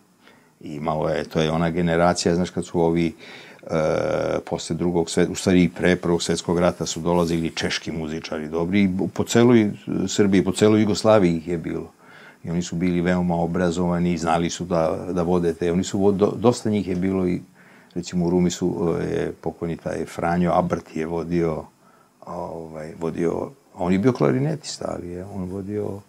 I 0.61 0.73
imalo 0.75 1.09
je, 1.09 1.23
to 1.23 1.41
je 1.41 1.51
ona 1.51 1.69
generacija, 1.69 2.35
znaš, 2.35 2.49
kad 2.49 2.65
su 2.65 2.81
ovi 2.81 3.07
e, 3.07 3.69
posle 4.45 4.75
drugog 4.75 5.09
sveta, 5.09 5.31
u 5.31 5.35
stvari 5.35 5.69
pre 5.75 5.95
prvog 5.95 6.23
svetskog 6.23 6.59
rata 6.59 6.85
su 6.85 6.99
dolazili 6.99 7.55
češki 7.55 7.91
muzičari 7.91 8.47
dobri 8.47 8.89
po 9.13 9.23
celoj 9.23 9.71
Srbiji, 10.07 10.43
po 10.43 10.51
celoj 10.51 10.81
Jugoslaviji 10.81 11.37
ih 11.37 11.47
je 11.47 11.57
bilo 11.57 11.91
i 12.43 12.49
oni 12.49 12.61
su 12.61 12.75
bili 12.75 13.01
veoma 13.01 13.35
obrazovani 13.35 14.17
znali 14.17 14.49
su 14.49 14.65
da, 14.65 15.07
da 15.11 15.21
vode 15.21 15.53
te. 15.53 15.71
Oni 15.71 15.83
su, 15.83 16.11
do, 16.11 16.33
dosta 16.35 16.69
njih 16.69 16.87
je 16.87 16.95
bilo 16.95 17.27
i, 17.27 17.41
recimo 17.95 18.25
u 18.25 18.29
Rumi 18.29 18.49
su, 18.49 18.95
je 19.11 19.33
pokojni 19.41 19.77
taj 19.77 20.05
Franjo 20.05 20.51
Abrt 20.53 20.95
je 20.95 21.05
vodio, 21.05 21.63
ovaj, 22.25 22.93
vodio, 22.99 23.51
on 23.75 23.93
je 23.93 23.99
bio 23.99 24.13
klarinetista, 24.13 24.95
ali 24.97 25.09
je 25.09 25.25
on 25.25 25.49
vodio 25.49 25.99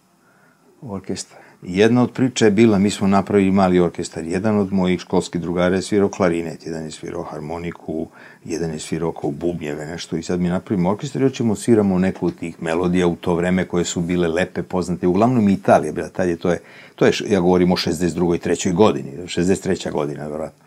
orkestar. 0.81 1.40
Jedna 1.63 2.03
od 2.03 2.11
priča 2.11 2.45
je 2.45 2.51
bila, 2.51 2.79
mi 2.79 2.89
smo 2.89 3.07
napravili 3.07 3.51
mali 3.51 3.79
orkestar, 3.79 4.25
jedan 4.25 4.57
od 4.57 4.73
mojih 4.73 4.99
školskih 4.99 5.41
drugara 5.41 5.75
je 5.75 5.81
svirao 5.81 6.09
klarinet, 6.09 6.65
jedan 6.65 6.83
je 6.83 6.91
svirao 6.91 7.23
harmoniku, 7.23 8.07
jedan 8.45 8.71
je 8.71 8.79
svirao 8.79 9.11
kao 9.11 9.31
bubnjeve, 9.31 9.85
nešto, 9.85 10.17
i 10.17 10.23
sad 10.23 10.39
mi 10.39 10.49
napravimo 10.49 10.89
orkestar 10.89 11.21
i 11.21 11.25
hoćemo 11.25 11.55
sviramo 11.55 11.99
neku 11.99 12.25
od 12.25 12.35
tih 12.39 12.63
melodija 12.63 13.07
u 13.07 13.15
to 13.15 13.35
vreme 13.35 13.65
koje 13.65 13.85
su 13.85 14.01
bile 14.01 14.27
lepe, 14.27 14.63
poznate, 14.63 15.07
uglavnom 15.07 15.49
Italija, 15.49 15.93
bila, 15.93 16.09
tad 16.09 16.29
je, 16.29 16.35
to 16.35 16.51
je, 16.51 16.59
to 16.95 17.05
je, 17.05 17.13
ja 17.29 17.39
govorim 17.39 17.71
o 17.71 17.75
62. 17.75 18.35
i 18.35 18.39
3. 18.39 18.73
godini, 18.73 19.11
63. 19.23 19.91
godina, 19.91 20.27
vjerojatno. 20.27 20.65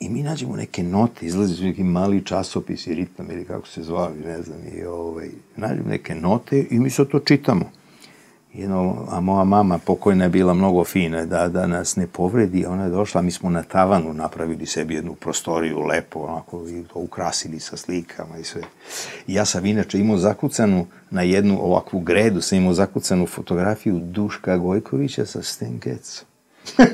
I 0.00 0.08
mi 0.08 0.22
nađemo 0.22 0.56
neke 0.56 0.82
note, 0.82 1.26
izlazi 1.26 1.54
su 1.54 1.64
neki 1.64 1.82
mali 1.82 2.24
časopisi, 2.24 2.94
ritam 2.94 3.30
ili 3.30 3.44
kako 3.44 3.68
se 3.68 3.82
zvali, 3.82 4.18
ne 4.24 4.42
znam, 4.42 4.58
i 4.74 4.84
ovaj, 4.84 5.28
nađemo 5.56 5.88
neke 5.88 6.14
note 6.14 6.66
i 6.70 6.78
mi 6.78 6.90
sad 6.90 7.08
to 7.08 7.18
čitamo 7.18 7.77
jedno, 8.54 9.06
a 9.10 9.20
moja 9.20 9.44
mama 9.44 9.78
pokojna 9.78 10.24
je 10.24 10.30
bila 10.30 10.54
mnogo 10.54 10.84
fina, 10.84 11.24
da, 11.24 11.48
da 11.48 11.66
nas 11.66 11.96
ne 11.96 12.06
povredi, 12.06 12.66
ona 12.66 12.84
je 12.84 12.90
došla, 12.90 13.22
mi 13.22 13.30
smo 13.30 13.50
na 13.50 13.62
tavanu 13.62 14.14
napravili 14.14 14.66
sebi 14.66 14.94
jednu 14.94 15.14
prostoriju 15.14 15.78
lepo, 15.78 16.20
onako, 16.20 16.68
i 16.68 16.84
to 16.92 16.98
ukrasili 16.98 17.60
sa 17.60 17.76
slikama 17.76 18.38
i 18.38 18.44
sve. 18.44 18.62
I 19.26 19.34
ja 19.34 19.44
sam 19.44 19.66
inače 19.66 19.98
imao 19.98 20.18
zakucanu 20.18 20.86
na 21.10 21.22
jednu 21.22 21.58
ovakvu 21.62 22.00
gredu, 22.00 22.40
sam 22.40 22.58
imao 22.58 22.72
zakucanu 22.72 23.26
fotografiju 23.26 23.98
Duška 23.98 24.56
Gojkovića 24.56 25.26
sa 25.26 25.42
Stenkecom. 25.42 26.26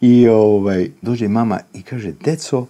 I 0.00 0.28
ovaj, 0.28 0.90
dođe 1.02 1.28
mama 1.28 1.60
i 1.74 1.82
kaže, 1.82 2.12
deco, 2.12 2.66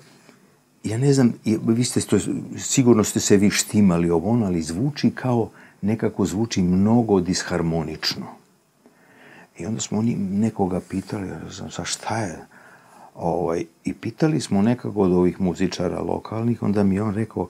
ja 0.84 0.98
ne 0.98 1.12
znam, 1.12 1.32
vi 1.66 1.84
ste, 1.84 2.00
to, 2.00 2.18
sigurno 2.58 3.04
ste 3.04 3.20
se 3.20 3.36
vi 3.36 3.50
štimali 3.50 4.10
ovo 4.10 4.44
ali 4.44 4.62
zvuči 4.62 5.10
kao 5.10 5.50
nekako 5.82 6.26
zvuči 6.26 6.62
mnogo 6.62 7.20
disharmonično. 7.20 8.26
I 9.58 9.66
onda 9.66 9.80
smo 9.80 9.98
oni 9.98 10.16
nekoga 10.16 10.80
pitali, 10.80 11.28
ja 11.28 11.70
sa 11.70 11.84
šta 11.84 12.16
je? 12.16 12.38
Ovaj, 13.14 13.64
I 13.84 13.94
pitali 13.94 14.40
smo 14.40 14.62
nekako 14.62 15.00
od 15.00 15.12
ovih 15.12 15.40
muzičara 15.40 16.00
lokalnih, 16.00 16.62
onda 16.62 16.82
mi 16.82 17.00
on 17.00 17.14
rekao, 17.14 17.48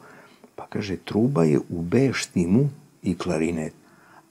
pa 0.57 0.66
kaže, 0.66 0.97
truba 0.97 1.45
je 1.45 1.59
u 1.59 1.83
B 1.83 2.11
štimu 2.14 2.68
i 3.03 3.18
klarinet, 3.18 3.72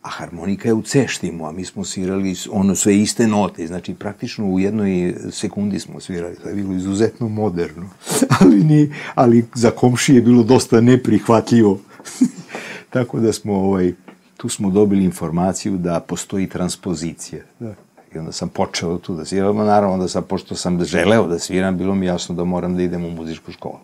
a 0.02 0.10
harmonika 0.10 0.70
je 0.70 0.74
u 0.74 0.82
C 0.82 1.06
štimu, 1.08 1.48
a 1.48 1.52
mi 1.52 1.66
smo 1.66 1.86
svirali 1.86 2.36
ono 2.52 2.76
sve 2.76 2.98
iste 2.98 3.28
note, 3.28 3.68
znači 3.68 3.94
praktično 3.94 4.46
u 4.46 4.60
jednoj 4.60 5.16
sekundi 5.32 5.80
smo 5.80 6.00
svirali, 6.00 6.36
to 6.36 6.50
je 6.50 6.56
bilo 6.56 6.74
izuzetno 6.74 7.30
moderno, 7.30 7.90
ali, 8.40 8.64
ni, 8.64 8.94
ali 9.16 9.46
za 9.54 9.72
komšije 9.72 10.16
je 10.16 10.22
bilo 10.22 10.44
dosta 10.44 10.82
neprihvatljivo. 10.82 11.80
Tako 12.90 13.20
da 13.20 13.34
smo, 13.34 13.54
ovaj, 13.54 13.94
tu 14.38 14.50
smo 14.50 14.70
dobili 14.70 15.04
informaciju 15.04 15.78
da 15.78 16.00
postoji 16.00 16.50
transpozicija. 16.50 17.44
Da. 17.60 17.74
I 18.16 18.18
onda 18.18 18.32
sam 18.32 18.50
počeo 18.50 18.98
tu 18.98 19.16
da 19.16 19.26
sviram, 19.26 19.58
naravno 19.58 19.98
da 19.98 20.08
sam, 20.08 20.24
pošto 20.24 20.56
sam 20.56 20.84
želeo 20.84 21.28
da 21.28 21.40
sviram, 21.40 21.78
bilo 21.78 21.96
mi 21.96 22.06
jasno 22.06 22.36
da 22.36 22.44
moram 22.44 22.76
da 22.76 22.84
idem 22.84 23.06
u 23.06 23.12
muzičku 23.12 23.52
školu. 23.52 23.80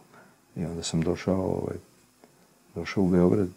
I 0.56 0.66
onda 0.66 0.84
sam 0.84 1.02
došao, 1.02 1.42
ovaj, 1.42 1.76
došao 2.76 3.04
u 3.04 3.08
Beograd 3.08 3.48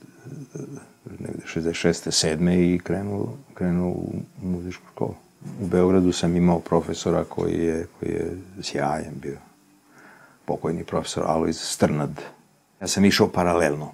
negde 1.19 1.43
66. 1.55 2.11
7. 2.39 2.75
i 2.75 2.79
krenuo, 2.79 3.37
krenuo 3.55 3.91
u 3.91 4.13
muzičku 4.43 4.85
školu. 4.93 5.15
U 5.63 5.67
Beogradu 5.67 6.13
sam 6.13 6.37
imao 6.37 6.61
profesora 6.61 7.25
koji 7.25 7.59
je, 7.59 7.87
koji 7.99 8.11
je 8.11 8.39
sjajan 8.63 9.15
bio. 9.23 9.37
Pokojni 10.45 10.85
profesor 10.85 11.25
Alojz 11.27 11.59
Strnad. 11.61 12.21
Ja 12.81 12.87
sam 12.87 13.05
išao 13.05 13.29
paralelno 13.29 13.93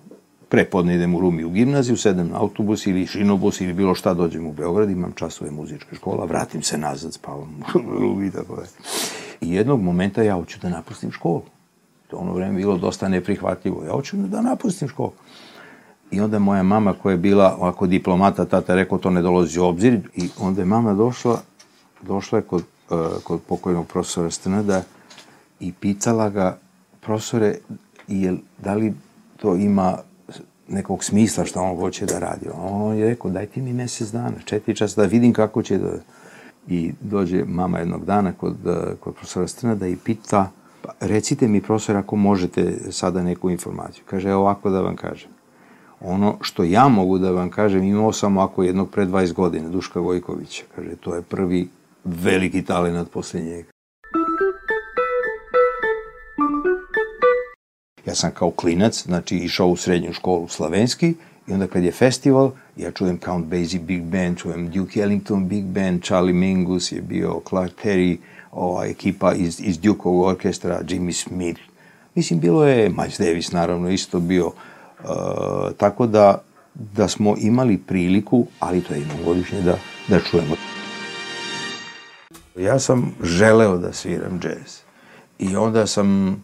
prepodne 0.55 0.95
idem 0.95 1.15
u 1.15 1.21
Rumi 1.21 1.45
u 1.45 1.51
gimnaziju, 1.51 1.97
sedem 1.97 2.29
na 2.29 2.41
autobus 2.41 2.87
ili 2.87 3.07
šinobus 3.07 3.61
ili 3.61 3.73
bilo 3.73 3.95
šta, 3.95 4.15
dođem 4.15 4.47
u 4.47 4.53
Beograd, 4.53 4.91
imam 4.91 5.13
časove 5.13 5.51
muzičke 5.51 5.97
škola, 5.97 6.25
vratim 6.25 6.63
se 6.63 6.79
nazad, 6.79 7.13
spavam 7.13 7.61
u 7.75 7.99
Rumi 8.01 8.27
i 8.27 8.31
tako 8.31 8.57
da. 8.57 8.63
I 9.41 9.55
jednog 9.55 9.83
momenta 9.83 10.23
ja 10.23 10.35
hoću 10.35 10.59
da 10.63 10.69
napustim 10.69 11.11
školu. 11.11 11.43
To 12.11 12.17
ono 12.17 12.33
vreme 12.33 12.57
bilo 12.57 12.77
dosta 12.79 13.09
neprihvatljivo. 13.09 13.85
Ja 13.85 13.93
hoću 13.93 14.17
da 14.17 14.43
napustim 14.43 14.89
školu. 14.89 15.13
I 16.11 16.21
onda 16.21 16.39
moja 16.39 16.63
mama 16.63 16.93
koja 16.93 17.13
je 17.13 17.19
bila 17.19 17.57
ovako 17.59 17.87
diplomata, 17.87 18.45
tata 18.45 18.75
rekao 18.75 18.99
to 18.99 19.11
ne 19.11 19.23
dolazi 19.23 19.61
u 19.61 19.65
obzir 19.65 20.01
i 20.17 20.29
onda 20.39 20.63
je 20.63 20.67
mama 20.67 20.95
došla, 20.95 21.41
došla 22.03 22.39
je 22.39 22.43
kod, 22.43 22.65
uh, 22.91 22.99
kod 23.25 23.41
pokojnog 23.49 23.87
profesora 23.87 24.31
Strnada 24.31 24.83
i 25.61 25.73
pitala 25.73 26.31
ga, 26.31 26.59
profesore, 27.01 27.55
jel, 28.09 28.37
da 28.59 28.75
li 28.75 28.95
to 29.37 29.57
ima 29.57 29.99
nekog 30.69 31.05
smisla 31.05 31.45
što 31.45 31.63
on 31.63 31.77
hoće 31.77 32.07
da 32.07 32.19
radi. 32.19 32.47
On 32.55 32.97
je 32.97 33.09
rekao, 33.09 33.31
daj 33.31 33.47
ti 33.47 33.63
mi 33.63 33.73
mesec 33.73 34.09
dana, 34.09 34.37
četiri 34.45 34.77
časa, 34.77 35.01
da 35.01 35.07
vidim 35.07 35.33
kako 35.33 35.63
će 35.63 35.79
da... 35.79 35.91
I 36.69 36.93
dođe 37.01 37.45
mama 37.45 37.79
jednog 37.79 38.05
dana 38.05 38.33
kod, 38.33 38.57
kod 39.01 39.15
profesora 39.15 39.49
Strnada 39.49 39.87
i 39.87 39.97
pita, 39.97 40.51
pa 40.83 40.93
recite 41.01 41.49
mi 41.49 41.61
profesor 41.61 41.97
ako 41.97 42.17
možete 42.17 42.75
sada 42.91 43.23
neku 43.23 43.51
informaciju. 43.51 44.05
Kaže, 44.07 44.35
ovako 44.35 44.71
da 44.71 44.81
vam 44.81 44.97
kažem. 44.97 45.31
Ono 46.01 46.37
što 46.41 46.65
ja 46.65 46.89
mogu 46.89 47.19
da 47.19 47.31
vam 47.31 47.51
kažem, 47.51 47.83
imao 47.83 48.13
sam 48.13 48.37
ovako 48.37 48.63
jednog 48.63 48.91
pre 48.91 49.07
20 49.07 49.33
godina, 49.33 49.69
Duška 49.69 50.01
Vojkovića. 50.01 50.65
Kaže, 50.77 50.97
to 50.97 51.15
je 51.15 51.23
prvi 51.23 51.69
veliki 52.05 52.63
talenat 52.63 53.11
posle 53.11 53.41
njega. 53.41 53.74
Ja 58.07 58.15
sam 58.15 58.31
kao 58.31 58.51
klinac, 58.51 59.03
znači, 59.03 59.37
išao 59.37 59.69
u 59.69 59.77
srednju 59.77 60.13
školu 60.13 60.49
slavenski 60.49 61.15
i 61.47 61.53
onda 61.53 61.67
kad 61.67 61.85
je 61.85 61.93
festival, 61.93 62.51
ja 62.77 62.91
čujem 62.91 63.19
Count 63.19 63.47
Basie 63.47 63.81
Big 63.81 64.03
Band, 64.03 64.39
čujem 64.39 64.71
Duke 64.71 65.01
Ellington 65.01 65.49
Big 65.49 65.65
Band, 65.65 66.03
Charlie 66.03 66.35
Mingus 66.35 66.93
je 66.93 67.01
bio, 67.01 67.41
Clark 67.49 67.73
Terry, 67.85 68.17
ova 68.53 68.87
ekipa 68.87 69.35
iz, 69.35 69.61
iz 69.61 69.79
Dukeovog 69.79 70.27
orkestra, 70.27 70.83
Jimmy 70.83 71.13
Smith. 71.13 71.61
Mislim, 72.15 72.41
bilo 72.41 72.67
je 72.67 72.89
Miles 72.89 73.19
Davis, 73.19 73.53
naravno, 73.53 73.91
isto 73.91 74.21
bio. 74.21 74.47
Uh, 74.47 74.53
tako 75.77 76.07
da, 76.07 76.43
da 76.75 77.09
smo 77.09 77.37
imali 77.39 77.79
priliku, 77.79 78.47
ali 78.61 78.81
to 78.81 78.95
je 78.95 79.01
jednom 79.01 79.19
godišnje, 79.25 79.61
da, 79.61 79.79
da 80.09 80.21
čujemo. 80.21 80.55
Ja 82.57 82.79
sam 82.79 83.15
želeo 83.23 83.77
da 83.77 83.93
sviram 83.93 84.41
džez. 84.41 84.81
I 85.39 85.57
onda 85.57 85.87
sam 85.87 86.43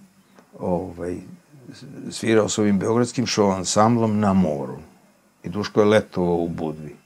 ovaj, 0.59 1.17
svirao 2.11 2.49
s 2.49 2.59
ovim 2.59 2.79
beogradskim 2.79 3.27
show 3.27 3.57
ansamblom 3.57 4.21
na 4.21 4.33
moru. 4.33 4.77
I 5.45 5.49
Duško 5.49 5.81
je 5.81 5.87
letovao 5.87 6.37
u 6.37 6.49
Budvi. 6.49 6.97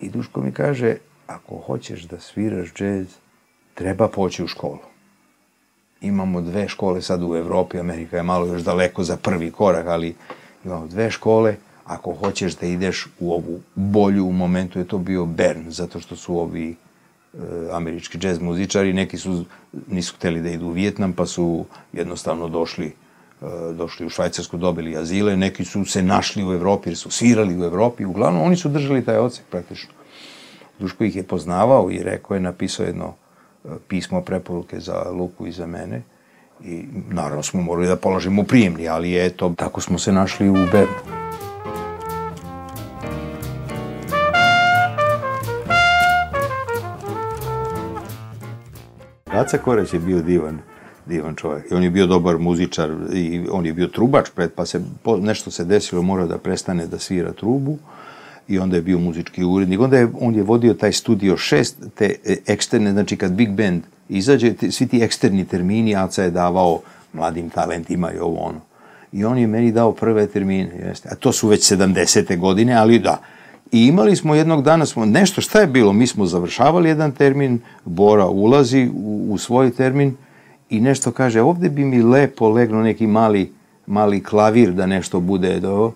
I 0.00 0.10
Duško 0.10 0.40
mi 0.40 0.52
kaže, 0.52 0.96
ako 1.26 1.56
hoćeš 1.56 2.02
da 2.02 2.20
sviraš 2.20 2.72
džez, 2.74 3.06
treba 3.74 4.08
poći 4.08 4.44
u 4.44 4.46
školu. 4.46 4.78
Imamo 6.00 6.40
dve 6.40 6.68
škole 6.68 7.02
sad 7.02 7.22
u 7.22 7.36
Evropi, 7.36 7.78
Amerika 7.78 8.16
je 8.16 8.22
malo 8.22 8.46
još 8.46 8.62
daleko 8.62 9.04
za 9.04 9.16
prvi 9.16 9.50
korak, 9.50 9.86
ali 9.86 10.14
imamo 10.64 10.86
dve 10.86 11.10
škole, 11.10 11.56
ako 11.84 12.14
hoćeš 12.14 12.56
da 12.56 12.66
ideš 12.66 13.06
u 13.20 13.32
ovu 13.32 13.60
bolju, 13.74 14.26
u 14.26 14.32
momentu 14.32 14.78
je 14.78 14.88
to 14.88 14.98
bio 14.98 15.26
Bern, 15.26 15.70
zato 15.70 16.00
što 16.00 16.16
su 16.16 16.38
ovi 16.38 16.70
e, 16.70 16.76
američki 17.72 18.18
džez 18.18 18.40
muzičari, 18.40 18.92
neki 18.92 19.18
su, 19.18 19.44
nisu 19.88 20.14
hteli 20.16 20.42
da 20.42 20.50
idu 20.50 20.66
u 20.66 20.72
Vjetnam, 20.72 21.12
pa 21.12 21.26
su 21.26 21.64
jednostavno 21.92 22.48
došli 22.48 22.92
došli 23.74 24.06
u 24.06 24.10
Švajcarsku, 24.10 24.56
dobili 24.56 24.96
azile, 24.96 25.36
neki 25.36 25.64
su 25.64 25.84
se 25.84 26.02
našli 26.02 26.44
u 26.44 26.52
Evropi 26.52 26.88
jer 26.88 26.96
su 26.96 27.10
svirali 27.10 27.60
u 27.60 27.64
Evropi, 27.64 28.04
uglavnom 28.04 28.42
oni 28.42 28.56
su 28.56 28.68
držali 28.68 29.04
taj 29.04 29.16
ocek 29.16 29.44
praktično. 29.50 29.90
Duško 30.78 31.04
ih 31.04 31.16
je 31.16 31.22
poznavao 31.22 31.90
i 31.90 32.02
rekao 32.02 32.34
je, 32.34 32.40
napisao 32.40 32.86
jedno 32.86 33.14
pismo 33.88 34.20
preporuke 34.20 34.80
za 34.80 35.10
Luku 35.10 35.46
i 35.46 35.52
za 35.52 35.66
mene 35.66 36.02
i 36.64 36.84
naravno 37.10 37.42
smo 37.42 37.62
morali 37.62 37.86
da 37.86 37.96
položimo 37.96 38.42
prijemni, 38.42 38.88
ali 38.88 39.26
eto, 39.26 39.54
tako 39.56 39.80
smo 39.80 39.98
se 39.98 40.12
našli 40.12 40.48
u 40.48 40.54
Bernu. 40.72 41.18
Aca 49.26 49.58
Koreć 49.58 49.94
je 49.94 50.00
bio 50.00 50.22
divan, 50.22 50.58
divan 51.08 51.34
čovjek. 51.34 51.70
I 51.70 51.74
on 51.74 51.82
je 51.82 51.90
bio 51.90 52.06
dobar 52.06 52.38
muzičar 52.38 52.90
i 53.14 53.46
on 53.52 53.66
je 53.66 53.72
bio 53.72 53.86
trubač 53.86 54.28
pred, 54.34 54.52
pa 54.52 54.66
se, 54.66 54.80
nešto 55.20 55.50
se 55.50 55.64
desilo, 55.64 56.02
morao 56.02 56.26
da 56.26 56.38
prestane 56.38 56.86
da 56.86 56.98
svira 56.98 57.32
trubu 57.32 57.78
i 58.48 58.58
onda 58.58 58.76
je 58.76 58.82
bio 58.82 58.98
muzički 58.98 59.44
urednik. 59.44 59.80
Onda 59.80 59.98
je, 59.98 60.08
on 60.20 60.34
je 60.34 60.42
vodio 60.42 60.74
taj 60.74 60.92
studio 60.92 61.36
6, 61.36 61.72
te 61.94 62.14
e, 62.24 62.36
eksterne, 62.46 62.92
znači 62.92 63.16
kad 63.16 63.32
Big 63.32 63.50
Band 63.50 63.82
izađe, 64.08 64.54
te, 64.54 64.70
svi 64.70 64.86
ti 64.86 65.02
eksterni 65.02 65.44
termini, 65.44 65.96
Aca 65.96 66.22
je 66.22 66.30
davao 66.30 66.80
mladim 67.12 67.50
talentima 67.50 68.12
i 68.12 68.18
ovo 68.18 68.40
ono. 68.40 68.60
I 69.12 69.24
on 69.24 69.38
je 69.38 69.46
meni 69.46 69.72
dao 69.72 69.92
prve 69.92 70.26
termine, 70.26 70.70
jeste. 70.86 71.08
A 71.12 71.14
to 71.14 71.32
su 71.32 71.48
već 71.48 71.72
70. 71.72 72.38
godine, 72.38 72.74
ali 72.74 72.98
da. 72.98 73.20
I 73.72 73.86
imali 73.86 74.16
smo 74.16 74.34
jednog 74.34 74.62
dana, 74.62 74.86
smo 74.86 75.04
nešto, 75.04 75.40
šta 75.40 75.60
je 75.60 75.66
bilo? 75.66 75.92
Mi 75.92 76.06
smo 76.06 76.26
završavali 76.26 76.88
jedan 76.88 77.12
termin, 77.12 77.60
Bora 77.84 78.26
ulazi 78.26 78.90
u, 78.94 79.26
u 79.30 79.38
svoj 79.38 79.70
termin 79.70 80.16
i 80.70 80.80
nešto 80.80 81.12
kaže, 81.12 81.40
ovde 81.40 81.68
bi 81.68 81.84
mi 81.84 82.02
lepo 82.02 82.48
legno 82.48 82.82
neki 82.82 83.06
mali, 83.06 83.52
mali 83.86 84.22
klavir 84.22 84.72
da 84.72 84.86
nešto 84.86 85.20
bude 85.20 85.60
do... 85.60 85.92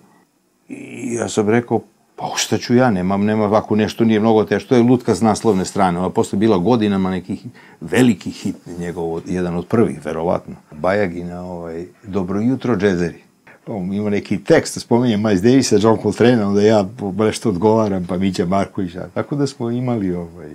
I 0.69 1.15
ja 1.15 1.29
sam 1.29 1.49
rekao, 1.49 1.81
Pa 2.17 2.33
šta 2.37 2.59
ću 2.59 2.75
ja, 2.75 2.91
nemam, 2.91 3.25
nema, 3.25 3.45
ovako 3.45 3.77
nešto 3.77 4.05
nije 4.05 4.21
mnogo 4.21 4.45
teško, 4.45 4.69
to 4.69 4.75
je 4.75 4.83
lutka 4.83 5.15
s 5.15 5.21
naslovne 5.21 5.65
strane, 5.65 5.99
ona 5.99 6.11
posle 6.11 6.39
bila 6.39 6.59
godinama 6.59 7.11
nekih 7.11 7.45
velikih 7.81 8.35
hit, 8.35 8.57
njegov, 8.79 9.21
jedan 9.27 9.57
od 9.57 9.67
prvih, 9.67 10.05
verovatno. 10.05 10.55
Bajagina, 10.71 11.43
ovaj, 11.45 11.87
Dobro 12.03 12.41
jutro, 12.41 12.77
džezeri. 12.77 13.23
Pa 13.65 13.73
ima 13.73 14.11
neki 14.11 14.39
tekst, 14.39 14.81
spominjem 14.81 15.23
Miles 15.23 15.43
Davisa, 15.43 15.77
John 15.81 15.99
Coltrane, 16.03 16.47
onda 16.47 16.63
ja 16.63 16.89
nešto 17.19 17.49
odgovaram, 17.49 18.07
pa 18.09 18.17
Mića 18.17 18.47
Markovića, 18.47 19.09
tako 19.15 19.37
da 19.37 19.47
smo 19.47 19.71
imali, 19.71 20.15
ovaj, 20.15 20.51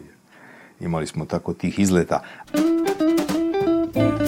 imali 0.80 1.08
smo 1.08 1.26
tako 1.26 1.54
tih 1.54 1.80
izleta. 1.80 2.22
Sad 3.98 4.27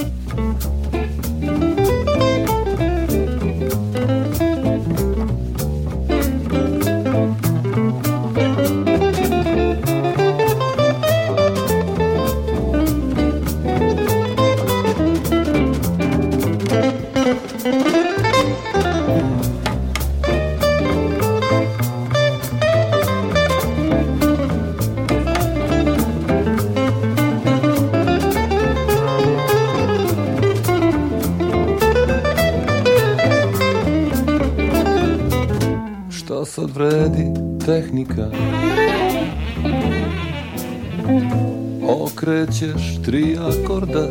Okrećeš 42.50 43.02
tri 43.06 43.38
akorda 43.38 44.08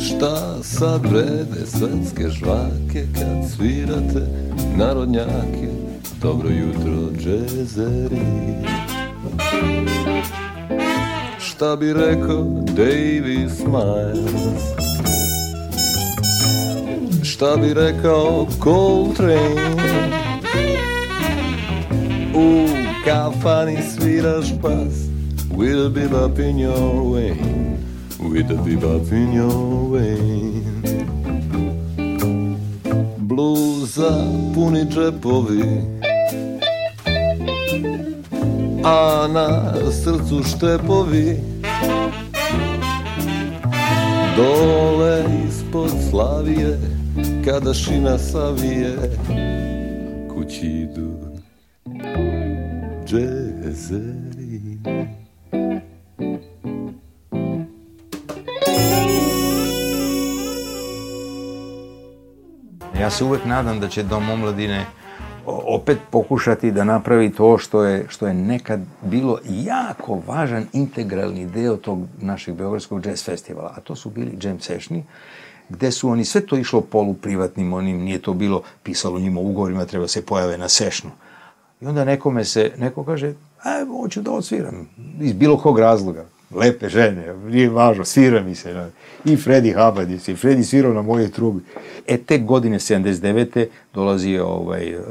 Šta 0.00 0.62
sad 0.62 1.06
vrede 1.06 1.66
svetske 1.66 2.28
žvake 2.28 3.04
Kad 3.14 3.50
svirate 3.56 4.26
narodnjake? 4.76 5.68
Dobro 6.22 6.48
jutro 6.48 7.18
džezeri. 7.18 8.20
Šta 11.38 11.76
bi 11.76 11.92
rekao 11.92 12.44
Davy 12.76 13.48
Smiles 13.48 14.62
Šta 17.22 17.56
bi 17.56 17.74
rekao 17.74 18.46
Coltrane 18.62 19.85
U 23.16 23.18
kafani 23.18 23.76
sviraš 23.82 24.52
bas 24.62 24.94
With 25.50 25.86
a 25.86 25.88
bebop 25.88 26.38
in 26.38 26.58
your 26.58 27.12
way. 27.12 27.32
With 28.20 28.50
a 28.50 28.54
bebop 28.54 29.10
in 29.12 29.32
your 29.32 29.90
way. 29.90 30.62
Bluza 33.18 34.10
puni 34.54 34.84
džepovi. 34.84 35.62
A 38.84 39.28
na 39.32 39.74
srcu 39.92 40.42
štepovi. 40.44 41.40
Dole 44.36 45.24
ispod 45.48 45.90
slavije 46.10 46.78
kada 47.44 47.74
šina 47.74 48.18
savije 48.18 48.96
kući 50.34 50.66
idu 50.66 51.25
džezeri 53.06 54.78
Ja 63.00 63.10
se 63.10 63.24
uvek 63.24 63.44
nadam 63.44 63.80
da 63.80 63.88
će 63.88 64.02
Dom 64.02 64.30
omladine 64.30 64.86
opet 65.46 65.98
pokušati 66.10 66.70
da 66.70 66.84
napravi 66.84 67.32
to 67.32 67.58
što 67.58 67.82
je, 67.84 68.06
što 68.08 68.26
je 68.26 68.34
nekad 68.34 68.80
bilo 69.02 69.38
jako 69.48 70.22
važan 70.26 70.66
integralni 70.72 71.46
deo 71.46 71.76
tog 71.76 71.98
našeg 72.20 72.54
Beogradskog 72.54 73.06
jazz 73.06 73.24
festivala, 73.24 73.74
a 73.76 73.80
to 73.80 73.96
su 73.96 74.10
bili 74.10 74.38
jam 74.42 74.60
sessioni, 74.60 75.04
gde 75.68 75.90
su 75.90 76.08
oni, 76.08 76.24
sve 76.24 76.40
to 76.46 76.56
išlo 76.56 76.80
poluprivatnim, 76.80 77.72
onim, 77.72 77.98
nije 77.98 78.22
to 78.22 78.32
bilo 78.32 78.62
pisalo 78.82 79.18
njima 79.18 79.40
ugovorima, 79.40 79.84
treba 79.84 80.08
se 80.08 80.26
pojave 80.26 80.58
na 80.58 80.68
sešnu. 80.68 81.10
I 81.80 81.86
onda 81.86 82.04
nekome 82.04 82.44
se, 82.44 82.72
neko 82.78 83.04
kaže, 83.04 83.34
a, 83.62 83.84
hoću 84.00 84.22
da 84.22 84.30
odsviram, 84.30 84.88
iz 85.20 85.32
bilo 85.32 85.58
kog 85.58 85.78
razloga, 85.78 86.24
lepe 86.50 86.88
žene, 86.88 87.34
nije 87.34 87.70
važno, 87.70 88.04
svira 88.04 88.42
mi 88.42 88.54
se. 88.54 88.90
I 89.24 89.36
Freddy 89.36 89.86
Hubbard, 89.86 90.10
i 90.10 90.16
Freddy 90.16 90.62
svirao 90.62 90.92
na 90.92 91.02
moje 91.02 91.30
trubi. 91.30 91.64
E, 92.06 92.18
te 92.18 92.38
godine, 92.38 92.78
79. 92.78 93.66
dolazi 93.94 94.38
ovaj, 94.38 94.94
uh, 94.94 95.02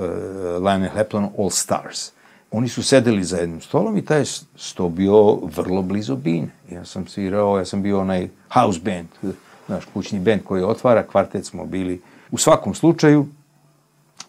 Lionel 0.63 0.89
Hepton 0.95 1.29
All 1.37 1.49
Stars. 1.49 2.11
Oni 2.51 2.69
su 2.69 2.83
sedeli 2.83 3.23
za 3.23 3.37
jednim 3.37 3.61
stolom 3.61 3.97
i 3.97 4.05
taj 4.05 4.23
sto 4.55 4.89
bio 4.89 5.35
vrlo 5.35 5.81
blizu 5.81 6.15
Bine. 6.15 6.47
Ja 6.71 6.85
sam 6.85 7.07
svirao, 7.07 7.57
ja 7.57 7.65
sam 7.65 7.81
bio 7.81 7.99
onaj 7.99 8.27
house 8.53 8.79
band, 8.83 9.35
naš 9.67 9.85
kućni 9.93 10.19
band 10.19 10.41
koji 10.43 10.63
otvara, 10.63 11.03
kvartet 11.03 11.45
smo 11.45 11.65
bili. 11.65 12.01
U 12.31 12.37
svakom 12.37 12.75
slučaju, 12.75 13.27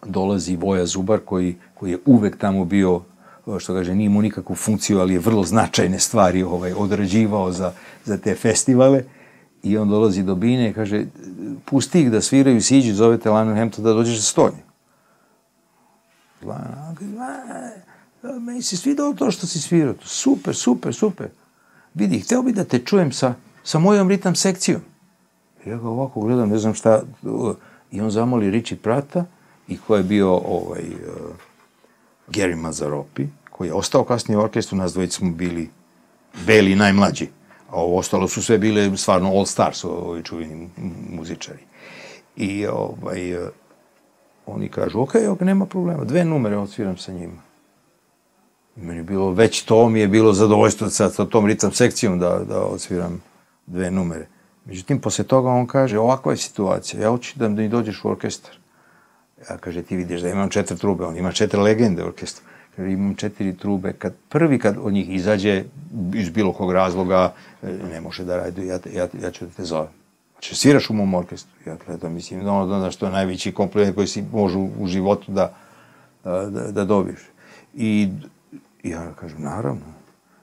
dolazi 0.08 0.56
Voja 0.56 0.86
Zubar 0.86 1.20
koji, 1.24 1.56
koji 1.74 1.90
je 1.90 1.98
uvek 2.06 2.38
tamo 2.38 2.64
bio 2.64 3.02
što 3.58 3.74
kaže, 3.74 3.94
nije 3.94 4.08
mu 4.08 4.22
nikakvu 4.22 4.56
funkciju, 4.56 4.98
ali 5.00 5.12
je 5.14 5.18
vrlo 5.18 5.44
značajne 5.44 5.98
stvari 5.98 6.42
ovaj, 6.42 6.72
odrađivao 6.72 7.52
za, 7.52 7.72
za 8.04 8.16
te 8.16 8.34
festivale. 8.34 9.04
I 9.62 9.78
on 9.78 9.88
dolazi 9.88 10.22
do 10.22 10.34
Bine 10.34 10.70
i 10.70 10.72
kaže, 10.72 11.04
pusti 11.64 12.00
ih 12.00 12.10
da 12.10 12.20
sviraju, 12.20 12.62
siđi, 12.62 12.92
zovete 12.92 13.30
Lanu 13.30 13.54
Hampton 13.54 13.84
da 13.84 13.92
dođeš 13.92 14.16
za 14.16 14.22
stolje. 14.22 14.62
Lana, 16.42 16.94
kaže, 16.98 17.12
"A, 18.22 18.38
meni 18.38 18.62
se 18.62 18.76
svidao 18.76 19.14
to 19.14 19.30
što 19.30 19.46
si 19.46 19.60
svirao. 19.60 19.94
Super, 20.04 20.56
super, 20.56 20.94
super. 20.94 21.28
Vidi, 21.94 22.20
hteo 22.20 22.42
bi 22.42 22.52
da 22.52 22.64
te 22.64 22.78
čujem 22.78 23.12
sa, 23.12 23.34
sa 23.64 23.78
mojom 23.78 24.08
ritam 24.08 24.34
sekcijom. 24.34 24.80
Ja 25.66 25.76
ga 25.76 25.88
ovako 25.88 26.20
gledam, 26.20 26.48
ne 26.48 26.58
znam 26.58 26.74
šta, 26.74 27.02
i 27.90 28.00
on 28.00 28.10
zamoli 28.10 28.50
Riči 28.50 28.76
Prata, 28.76 29.24
i 29.68 29.78
ko 29.78 29.96
je 29.96 30.02
bio 30.02 30.34
ovaj, 30.34 30.84
uh, 30.84 31.34
Gary 32.28 32.56
Mazzaropi, 32.56 33.26
koji 33.50 33.68
je 33.68 33.74
ostao 33.74 34.04
kasnije 34.04 34.38
u 34.38 34.40
orkestru, 34.40 34.78
nas 34.78 34.92
dvojica 34.92 35.18
smo 35.18 35.30
bili 35.30 35.70
beli 36.46 36.74
najmlađi, 36.74 37.28
a 37.70 37.76
ovo 37.76 37.98
ostalo 37.98 38.28
su 38.28 38.42
sve 38.42 38.58
bile 38.58 38.96
stvarno 38.96 39.28
all 39.28 39.46
stars, 39.46 39.84
ovi 39.84 40.22
čuveni 40.22 40.68
muzičari. 41.10 41.62
I 42.36 42.66
ovaj, 42.66 43.42
uh, 43.42 43.48
oni 44.46 44.68
kažu, 44.68 45.00
ok, 45.00 45.14
ok, 45.30 45.40
nema 45.40 45.66
problema, 45.66 46.04
dve 46.04 46.24
numere 46.24 46.56
odsviram 46.56 46.96
sa 46.96 47.12
njima. 47.12 47.42
I 48.76 48.80
meni 48.80 49.00
je 49.00 49.04
bilo, 49.04 49.30
već 49.30 49.62
to 49.62 49.88
mi 49.88 50.00
je 50.00 50.08
bilo 50.08 50.32
zadovoljstvo 50.32 50.90
sa, 50.90 51.10
sa 51.10 51.24
tom 51.24 51.46
ritam 51.46 51.72
sekcijom 51.72 52.18
da, 52.18 52.38
da 52.48 52.60
odsviram 52.60 53.22
dve 53.66 53.90
numere. 53.90 54.28
Međutim, 54.64 55.00
posle 55.00 55.24
toga 55.24 55.50
on 55.50 55.66
kaže, 55.66 55.98
ovakva 55.98 56.32
je 56.32 56.36
situacija, 56.36 57.02
ja 57.02 57.10
hoću 57.10 57.38
da 57.38 57.48
mi 57.48 57.68
dođeš 57.68 58.04
u 58.04 58.08
orkestar. 58.08 58.52
Ja 59.50 59.56
kaže, 59.56 59.82
ti 59.82 59.96
vidiš 59.96 60.20
da 60.20 60.28
imam 60.28 60.48
četiri 60.48 60.78
trube, 60.78 61.04
on 61.04 61.16
ima 61.16 61.32
četiri 61.32 61.60
legende 61.60 62.04
u 62.04 62.06
orkestru. 62.06 62.44
Kaže, 62.76 62.92
imam 62.92 63.14
četiri 63.14 63.56
trube, 63.56 63.92
kad 63.92 64.14
prvi 64.28 64.58
kad 64.58 64.76
od 64.80 64.92
njih 64.92 65.14
izađe 65.14 65.64
iz 66.14 66.30
bilo 66.30 66.52
kog 66.52 66.72
razloga, 66.72 67.32
e, 67.62 67.72
ne 67.90 68.00
može 68.00 68.24
da 68.24 68.36
radi, 68.36 68.66
ja, 68.66 68.78
ja, 68.92 69.08
ja 69.22 69.30
ću 69.30 69.44
da 69.44 69.50
te 69.50 69.64
zovem. 69.64 69.90
Znači, 70.32 70.54
sviraš 70.54 70.90
u 70.90 70.94
mom 70.94 71.14
orkestru. 71.14 71.52
Ja 71.66 71.76
gledam, 71.86 72.12
mislim, 72.12 72.44
da 72.44 72.52
ono 72.52 72.80
da 72.80 72.90
što 72.90 73.06
je 73.06 73.12
najveći 73.12 73.52
kompliment 73.52 73.94
koji 73.94 74.06
si 74.06 74.24
može 74.32 74.58
u, 74.58 74.86
životu 74.86 75.32
da, 75.32 75.52
da, 76.24 76.50
da, 76.50 76.72
da 76.72 76.84
dobiješ. 76.84 77.20
I 77.74 78.08
ja 78.82 79.12
kažem, 79.20 79.42
naravno. 79.42 79.96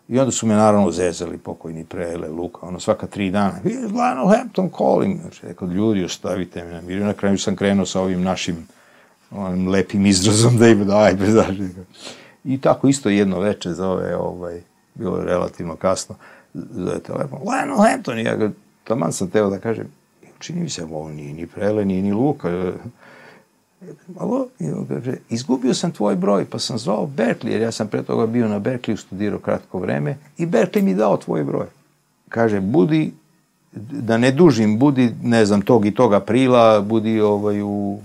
I 0.08 0.20
onda 0.20 0.32
su 0.32 0.48
me 0.48 0.56
naravno 0.56 0.92
zezali 0.92 1.38
pokojni 1.38 1.86
Prele, 1.86 2.30
Luka, 2.30 2.60
ono 2.62 2.80
svaka 2.80 3.08
tri 3.08 3.32
dana. 3.32 3.60
Here's 3.64 3.92
Lionel 3.92 4.38
Hampton 4.38 4.70
calling. 4.78 5.22
Znači, 5.22 5.46
rekao, 5.48 5.68
ljudi, 5.68 6.04
ostavite 6.04 6.64
me 6.64 6.72
na 6.72 6.82
miru. 6.82 7.06
Na 7.06 7.14
kraju 7.14 7.38
sam 7.38 7.56
krenuo 7.56 7.86
sa 7.86 8.02
ovim 8.02 8.22
našim 8.22 8.68
onim 9.36 9.68
lepim 9.68 10.06
izrazom 10.06 10.58
da 10.58 10.68
im 10.68 10.86
daj 10.86 11.14
bez 11.14 11.34
dažnjega. 11.34 11.84
I 12.44 12.62
tako 12.62 12.88
isto 12.88 13.10
jedno 13.10 13.40
veče 13.40 13.74
zove, 13.74 14.16
ovaj, 14.16 14.62
bilo 14.96 15.18
je 15.18 15.26
relativno 15.26 15.76
kasno, 15.76 16.16
zove 16.54 17.00
telefon, 17.00 17.40
Lionel 17.40 17.78
Hampton, 17.78 18.20
ja 18.20 18.36
ga, 18.36 18.52
taman 18.84 19.14
sam 19.14 19.30
teo 19.30 19.50
da 19.50 19.60
kažem, 19.60 19.88
čini 20.40 20.62
mi 20.62 20.70
se, 20.70 20.84
ovo 20.84 21.10
nije 21.10 21.34
ni 21.34 21.48
Prele, 21.48 21.86
nije 21.86 22.02
ni 22.02 22.12
Luka, 22.12 22.74
Alo, 24.20 24.48
izgubio 25.30 25.74
sam 25.74 25.92
tvoj 25.92 26.16
broj, 26.16 26.46
pa 26.46 26.60
sam 26.60 26.78
zvao 26.78 27.10
Berkeley, 27.18 27.50
jer 27.50 27.62
ja 27.62 27.72
sam 27.72 27.88
pre 27.88 28.04
toga 28.04 28.26
bio 28.26 28.48
na 28.48 28.60
Berkeley, 28.60 28.98
studirao 28.98 29.40
kratko 29.40 29.80
vreme, 29.80 30.18
i 30.38 30.46
Berkeley 30.46 30.82
mi 30.82 30.96
dao 30.96 31.18
tvoj 31.18 31.44
broj. 31.44 31.66
Kaže, 32.30 32.62
budi, 32.62 33.12
da 33.92 34.18
ne 34.18 34.32
dužim, 34.32 34.80
budi, 34.80 35.12
ne 35.24 35.46
znam, 35.46 35.62
tog 35.62 35.86
i 35.86 35.92
tog 35.92 36.14
aprila, 36.14 36.82
budi 36.82 37.22
ovaj, 37.22 37.62
u, 37.62 38.00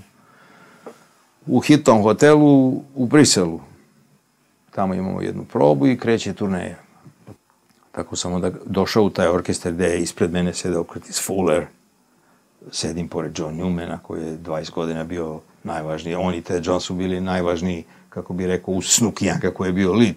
u 1.48 1.60
Hilton 1.60 2.02
hotelu 2.02 2.82
u 2.94 3.06
Briselu. 3.06 3.60
Tamo 4.70 4.94
imamo 4.94 5.22
jednu 5.22 5.44
probu 5.44 5.86
i 5.86 5.98
kreće 5.98 6.32
turneja. 6.32 6.76
Tako 7.92 8.16
sam 8.16 8.32
onda 8.32 8.50
došao 8.66 9.04
u 9.04 9.10
taj 9.10 9.28
orkestar 9.28 9.72
gde 9.72 9.86
je 9.86 10.02
ispred 10.02 10.32
mene 10.32 10.54
sedeo 10.54 10.84
Curtis 10.92 11.26
Fuller, 11.26 11.66
sedim 12.70 13.08
pored 13.08 13.38
John 13.38 13.56
Newmana 13.56 13.98
koji 14.02 14.26
je 14.26 14.38
20 14.38 14.70
godina 14.74 15.04
bio 15.04 15.40
najvažniji. 15.64 16.14
On 16.14 16.34
i 16.34 16.42
Ted 16.42 16.66
John 16.66 16.80
su 16.80 16.94
bili 16.94 17.20
najvažniji, 17.20 17.84
kako 18.08 18.32
bi 18.32 18.46
rekao, 18.46 18.74
uz 18.74 18.84
Snooki 18.86 19.30
koji 19.54 19.68
je 19.68 19.72
bio 19.72 19.92
lead, 19.92 20.14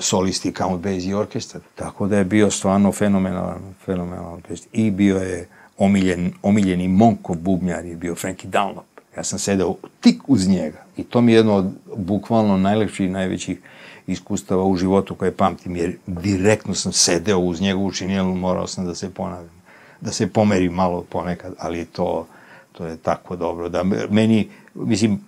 solisti 0.00 0.52
Count 0.52 0.82
Basie 0.82 1.16
orkestar. 1.16 1.60
Tako 1.74 2.06
da 2.06 2.18
je 2.18 2.24
bio 2.24 2.50
stvarno 2.50 2.92
fenomenalan, 2.92 3.74
fenomenalan 3.84 4.34
orkestar. 4.34 4.68
I 4.72 4.90
bio 4.90 5.16
je 5.16 5.48
omiljen, 5.78 6.32
omiljeni 6.42 6.88
Monkov 6.88 7.36
bubnjar 7.36 7.84
je 7.84 7.96
bio 7.96 8.14
Frankie 8.14 8.50
Dunlop. 8.50 8.95
Ja 9.16 9.24
sam 9.24 9.38
sedeo 9.38 9.74
tik 10.00 10.22
uz 10.26 10.48
njega. 10.48 10.84
I 10.96 11.04
to 11.04 11.20
mi 11.20 11.32
je 11.32 11.36
jedno 11.36 11.54
od 11.54 11.66
bukvalno 11.96 12.56
najlepših 12.56 13.06
i 13.06 13.10
najvećih 13.10 13.58
iskustava 14.06 14.64
u 14.64 14.76
životu 14.76 15.14
koje 15.14 15.32
pamtim, 15.32 15.76
jer 15.76 15.96
direktno 16.06 16.74
sam 16.74 16.92
sedeo 16.92 17.38
uz 17.38 17.60
njegovu 17.60 17.92
činjelu, 17.92 18.34
morao 18.34 18.66
sam 18.66 18.86
da 18.86 18.94
se 18.94 19.10
ponavljam 19.10 19.56
da 20.00 20.12
se 20.12 20.26
pomeri 20.26 20.68
malo 20.68 21.02
ponekad, 21.02 21.54
ali 21.58 21.84
to, 21.84 22.26
to 22.72 22.86
je 22.86 22.96
tako 22.96 23.36
dobro. 23.36 23.68
Da 23.68 23.82
me- 23.82 24.06
meni, 24.10 24.48
mislim, 24.74 25.20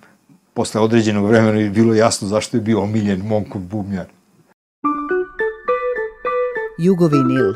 posle 0.54 0.80
određenog 0.80 1.26
vremena 1.26 1.58
je 1.60 1.70
bilo 1.70 1.94
jasno 1.94 2.28
zašto 2.28 2.56
je 2.56 2.60
bio 2.60 2.82
omiljen 2.82 3.26
Monkov 3.26 3.62
bubnjar. 3.62 4.06
Jugovinil. 6.78 7.54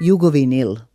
Jugovinil. 0.00 0.91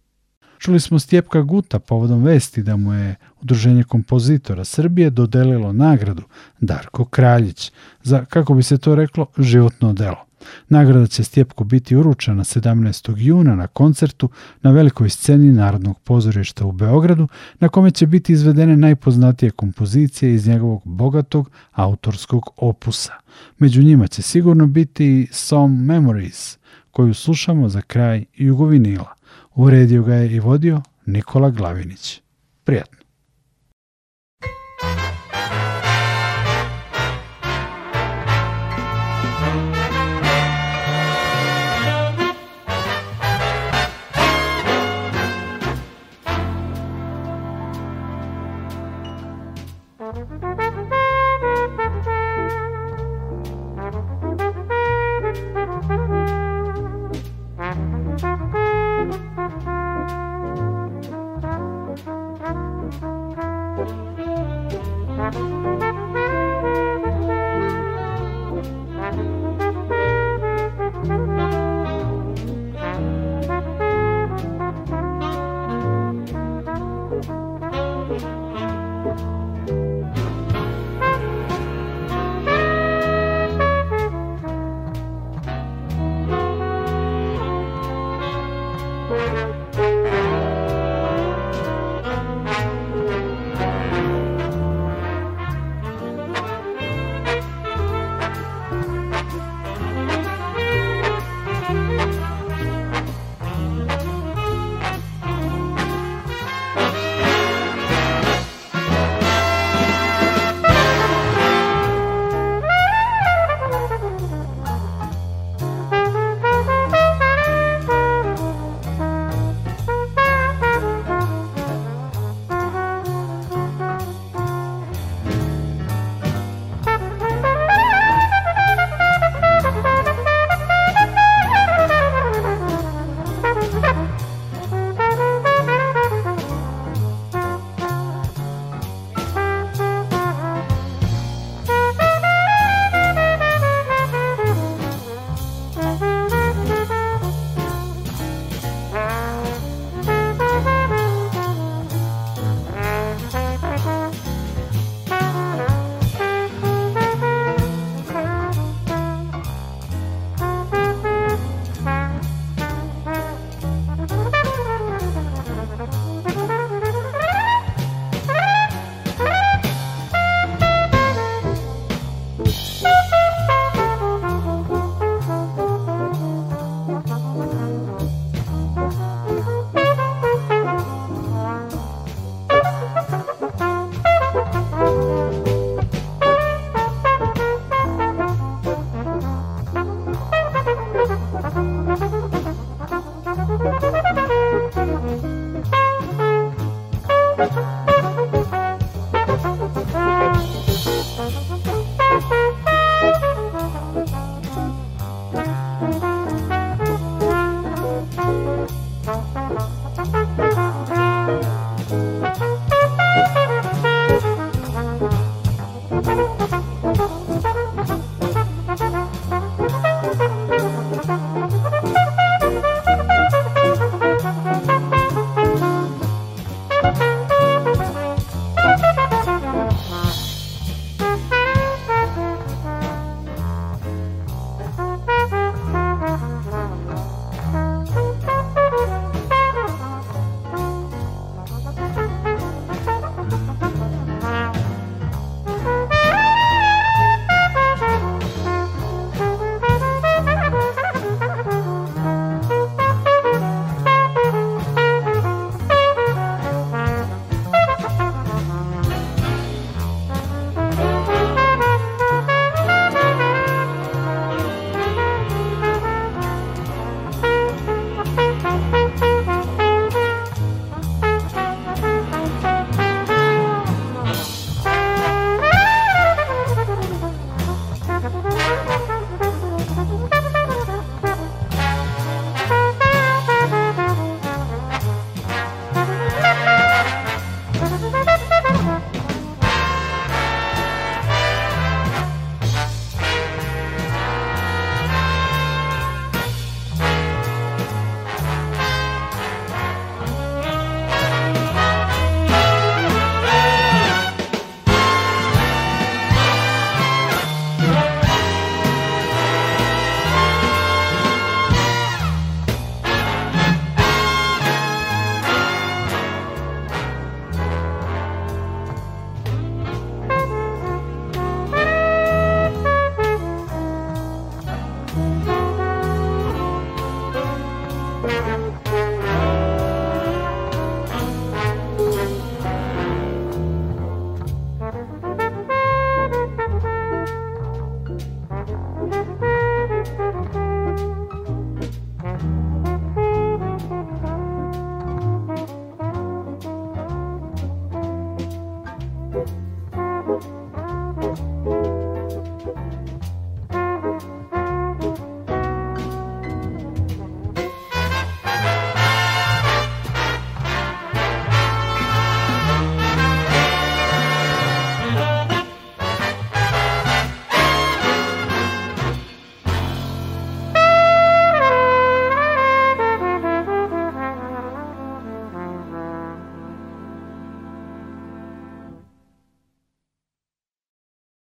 Čuli 0.59 0.79
smo 0.79 0.99
Stjepka 0.99 1.41
Guta 1.41 1.79
povodom 1.79 2.23
vesti 2.23 2.63
da 2.63 2.75
mu 2.75 2.93
je 2.93 3.15
Udruženje 3.41 3.83
kompozitora 3.83 4.65
Srbije 4.65 5.09
dodelilo 5.09 5.73
nagradu 5.73 6.23
Darko 6.59 7.05
Kraljić 7.05 7.71
za, 8.03 8.25
kako 8.25 8.53
bi 8.53 8.63
se 8.63 8.77
to 8.77 8.95
reklo, 8.95 9.25
životno 9.37 9.93
delo. 9.93 10.27
Nagrada 10.69 11.07
će 11.07 11.23
Stjepku 11.23 11.63
biti 11.63 11.95
uručena 11.95 12.43
17. 12.43 13.13
juna 13.17 13.55
na 13.55 13.67
koncertu 13.67 14.29
na 14.61 14.71
velikoj 14.71 15.09
sceni 15.09 15.51
Narodnog 15.51 15.99
pozorišta 15.99 16.65
u 16.65 16.71
Beogradu, 16.71 17.27
na 17.59 17.69
kome 17.69 17.91
će 17.91 18.07
biti 18.07 18.33
izvedene 18.33 18.77
najpoznatije 18.77 19.51
kompozicije 19.51 20.33
iz 20.33 20.47
njegovog 20.47 20.81
bogatog 20.85 21.51
autorskog 21.71 22.49
opusa. 22.57 23.13
Među 23.57 23.83
njima 23.83 24.07
će 24.07 24.21
sigurno 24.21 24.67
biti 24.67 25.27
Song 25.31 25.79
Memories, 25.81 26.57
koju 26.91 27.13
slušamo 27.13 27.69
za 27.69 27.81
kraj 27.81 28.25
Jugovinila. 28.33 29.16
Uredio 29.57 30.03
ga 30.03 30.15
je 30.15 30.35
i 30.35 30.39
vodio 30.39 30.81
Nikola 31.05 31.49
Glavinić. 31.49 32.21
Prijatno. 32.63 33.06